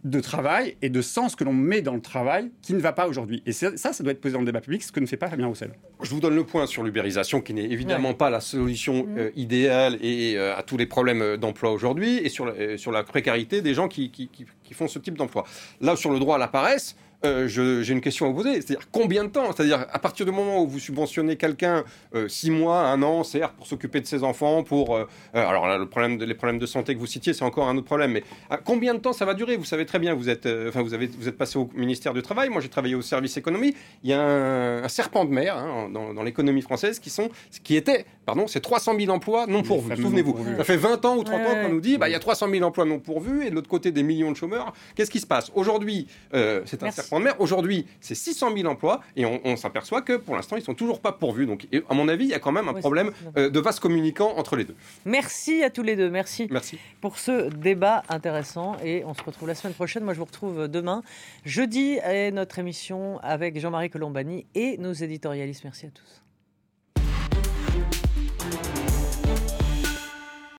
de, 0.04 0.20
travail 0.20 0.76
et 0.80 0.88
de 0.88 1.02
sens 1.02 1.36
que 1.36 1.44
l'on 1.44 1.52
met 1.52 1.82
dans 1.82 1.94
le 1.94 2.00
travail 2.00 2.50
qui 2.62 2.72
ne 2.72 2.78
va 2.78 2.92
pas 2.92 3.06
aujourd'hui. 3.06 3.42
Et 3.44 3.52
ça, 3.52 3.76
ça 3.76 4.02
doit 4.02 4.12
être 4.12 4.20
posé 4.20 4.32
dans 4.32 4.40
le 4.40 4.46
débat 4.46 4.60
public, 4.60 4.82
ce 4.82 4.92
que 4.92 5.00
ne 5.00 5.06
fait 5.06 5.16
pas 5.16 5.28
Fabien 5.28 5.46
Roussel. 5.46 5.72
Je 6.02 6.10
vous 6.10 6.20
donne 6.20 6.34
le 6.34 6.44
point 6.44 6.66
sur 6.66 6.82
l'ubérisation, 6.82 7.40
qui 7.40 7.52
n'est 7.52 7.70
évidemment 7.70 8.14
pas 8.14 8.30
la 8.30 8.40
solution 8.40 9.04
mmh. 9.04 9.18
euh, 9.18 9.30
idéale 9.36 9.98
et 10.00 10.38
euh, 10.38 10.56
à 10.56 10.62
tous 10.62 10.76
les 10.76 10.86
problèmes 10.86 11.22
euh, 11.22 11.36
d'emploi 11.36 11.72
aujourd'hui, 11.72 12.18
et 12.18 12.28
sur 12.28 12.46
la, 12.46 12.78
sur 12.78 12.92
la 12.92 13.02
précarité 13.02 13.60
des 13.60 13.74
gens 13.74 13.88
qui, 13.88 14.10
qui, 14.10 14.28
qui, 14.28 14.46
qui 14.62 14.74
font 14.74 14.88
ce 14.88 14.98
type 14.98 15.18
d'emploi. 15.18 15.44
Là, 15.80 15.96
sur 15.96 16.10
le 16.10 16.18
droit 16.18 16.36
à 16.36 16.38
la 16.38 16.48
paresse, 16.48 16.96
euh, 17.24 17.48
j'ai 17.48 17.92
une 17.92 18.00
question 18.00 18.26
à 18.26 18.28
vous 18.28 18.34
poser. 18.34 18.54
C'est-à-dire 18.54 18.88
combien 18.92 19.24
de 19.24 19.30
temps? 19.30 19.50
C'est-à-dire 19.52 19.86
à 19.90 19.98
partir 19.98 20.26
du 20.26 20.32
moment 20.32 20.62
où 20.62 20.68
vous 20.68 20.78
subventionnez 20.78 21.36
quelqu'un 21.36 21.84
euh, 22.14 22.28
six 22.28 22.50
mois, 22.50 22.80
un 22.80 23.02
an, 23.02 23.24
certes, 23.24 23.54
pour 23.56 23.66
s'occuper 23.66 24.00
de 24.00 24.06
ses 24.06 24.22
enfants, 24.22 24.62
pour 24.62 24.96
euh, 24.96 25.06
alors 25.32 25.66
là, 25.66 25.78
le 25.78 25.88
problème 25.88 26.18
de, 26.18 26.24
les 26.24 26.34
problèmes 26.34 26.58
de 26.58 26.66
santé 26.66 26.94
que 26.94 27.00
vous 27.00 27.06
citiez, 27.06 27.32
c'est 27.32 27.44
encore 27.44 27.68
un 27.68 27.76
autre 27.76 27.86
problème. 27.86 28.12
Mais 28.12 28.22
combien 28.64 28.94
de 28.94 28.98
temps 28.98 29.12
ça 29.12 29.24
va 29.24 29.34
durer? 29.34 29.56
Vous 29.56 29.64
savez 29.64 29.86
très 29.86 29.98
bien. 29.98 30.14
Vous 30.14 30.28
êtes, 30.28 30.46
enfin, 30.68 30.82
vous 30.82 30.94
avez, 30.94 31.06
vous 31.06 31.28
êtes 31.28 31.38
passé 31.38 31.58
au 31.58 31.70
ministère 31.74 32.12
du 32.12 32.22
travail. 32.22 32.48
Moi, 32.48 32.60
j'ai 32.60 32.68
travaillé 32.68 32.94
au 32.94 33.02
service 33.02 33.36
économie. 33.36 33.74
Il 34.04 34.10
y 34.10 34.12
a 34.12 34.22
un, 34.22 34.88
serpent 34.88 35.24
de 35.24 35.30
mer 35.30 35.56
hein, 35.56 35.90
dans, 35.92 36.22
l'économie 36.22 36.62
française 36.62 36.98
qui 36.98 37.10
sont, 37.10 37.28
qui 37.62 37.76
était, 37.76 38.06
pardon, 38.24 38.46
c'est 38.46 38.60
300 38.60 38.94
000 38.98 39.12
emplois 39.12 39.46
non 39.46 39.62
pourvus. 39.62 39.96
Souvenez-vous, 39.96 40.36
ça 40.56 40.64
fait 40.64 40.76
20 40.76 41.04
ans 41.04 41.16
ou 41.16 41.24
30 41.24 41.40
ans 41.40 41.62
qu'on 41.62 41.68
nous 41.70 41.80
dit, 41.80 41.98
bah, 41.98 42.08
il 42.08 42.12
y 42.12 42.14
a 42.14 42.20
300 42.20 42.48
000 42.50 42.64
emplois 42.64 42.84
non 42.84 42.98
pourvus 42.98 43.46
et 43.46 43.50
de 43.50 43.54
l'autre 43.54 43.68
côté 43.68 43.90
des 43.90 44.02
millions 44.02 44.30
de 44.30 44.36
chômeurs. 44.36 44.72
Qu'est-ce 44.94 45.10
qui 45.10 45.20
se 45.20 45.26
passe? 45.26 45.50
Aujourd'hui 45.54 46.06
C'est 46.32 46.82
un 46.82 46.90
serpent 46.90 47.05
de 47.10 47.24
mer. 47.24 47.36
Aujourd'hui, 47.38 47.86
c'est 48.00 48.14
600 48.14 48.54
000 48.56 48.68
emplois 48.68 49.00
et 49.16 49.24
on, 49.24 49.56
s'aperçoit 49.56 50.02
que 50.02 50.16
pour 50.16 50.36
l'instant, 50.36 50.56
ils 50.56 50.62
sont 50.62 50.74
toujours 50.74 51.00
pas 51.00 51.12
pourvus. 51.12 51.46
Donc, 51.46 51.66
à 51.88 51.94
mon 51.94 52.08
avis, 52.08 52.24
il 52.24 52.30
y 52.30 52.34
a 52.34 52.38
quand 52.38 52.52
même 52.52 52.68
un 52.68 52.74
problème 52.74 53.12
euh, 53.36 53.48
de 53.48 53.60
vaste 53.60 53.80
communicant 53.80 54.34
entre 54.36 54.56
les 54.56 54.64
deux. 54.64 54.74
Merci 55.04 55.62
à 55.62 55.70
tous 55.70 55.82
les 55.82 55.96
deux. 55.96 56.10
Merci, 56.10 56.48
Merci 56.50 56.78
pour 57.00 57.18
ce 57.18 57.48
débat 57.50 58.02
intéressant 58.08 58.76
et 58.84 59.04
on 59.04 59.14
se 59.14 59.22
retrouve 59.22 59.48
la 59.48 59.54
semaine 59.54 59.74
prochaine. 59.74 60.04
Moi, 60.04 60.14
je 60.14 60.18
vous 60.18 60.24
retrouve 60.24 60.68
demain. 60.68 61.02
Jeudi 61.44 61.98
est 62.02 62.30
notre 62.30 62.58
émission 62.58 63.18
avec 63.22 63.58
Jean-Marie 63.58 63.90
Colombani 63.90 64.46
et 64.54 64.76
nos 64.78 64.92
éditorialistes. 64.92 65.64
Merci 65.64 65.86
à 65.86 65.90
tous. 65.90 66.25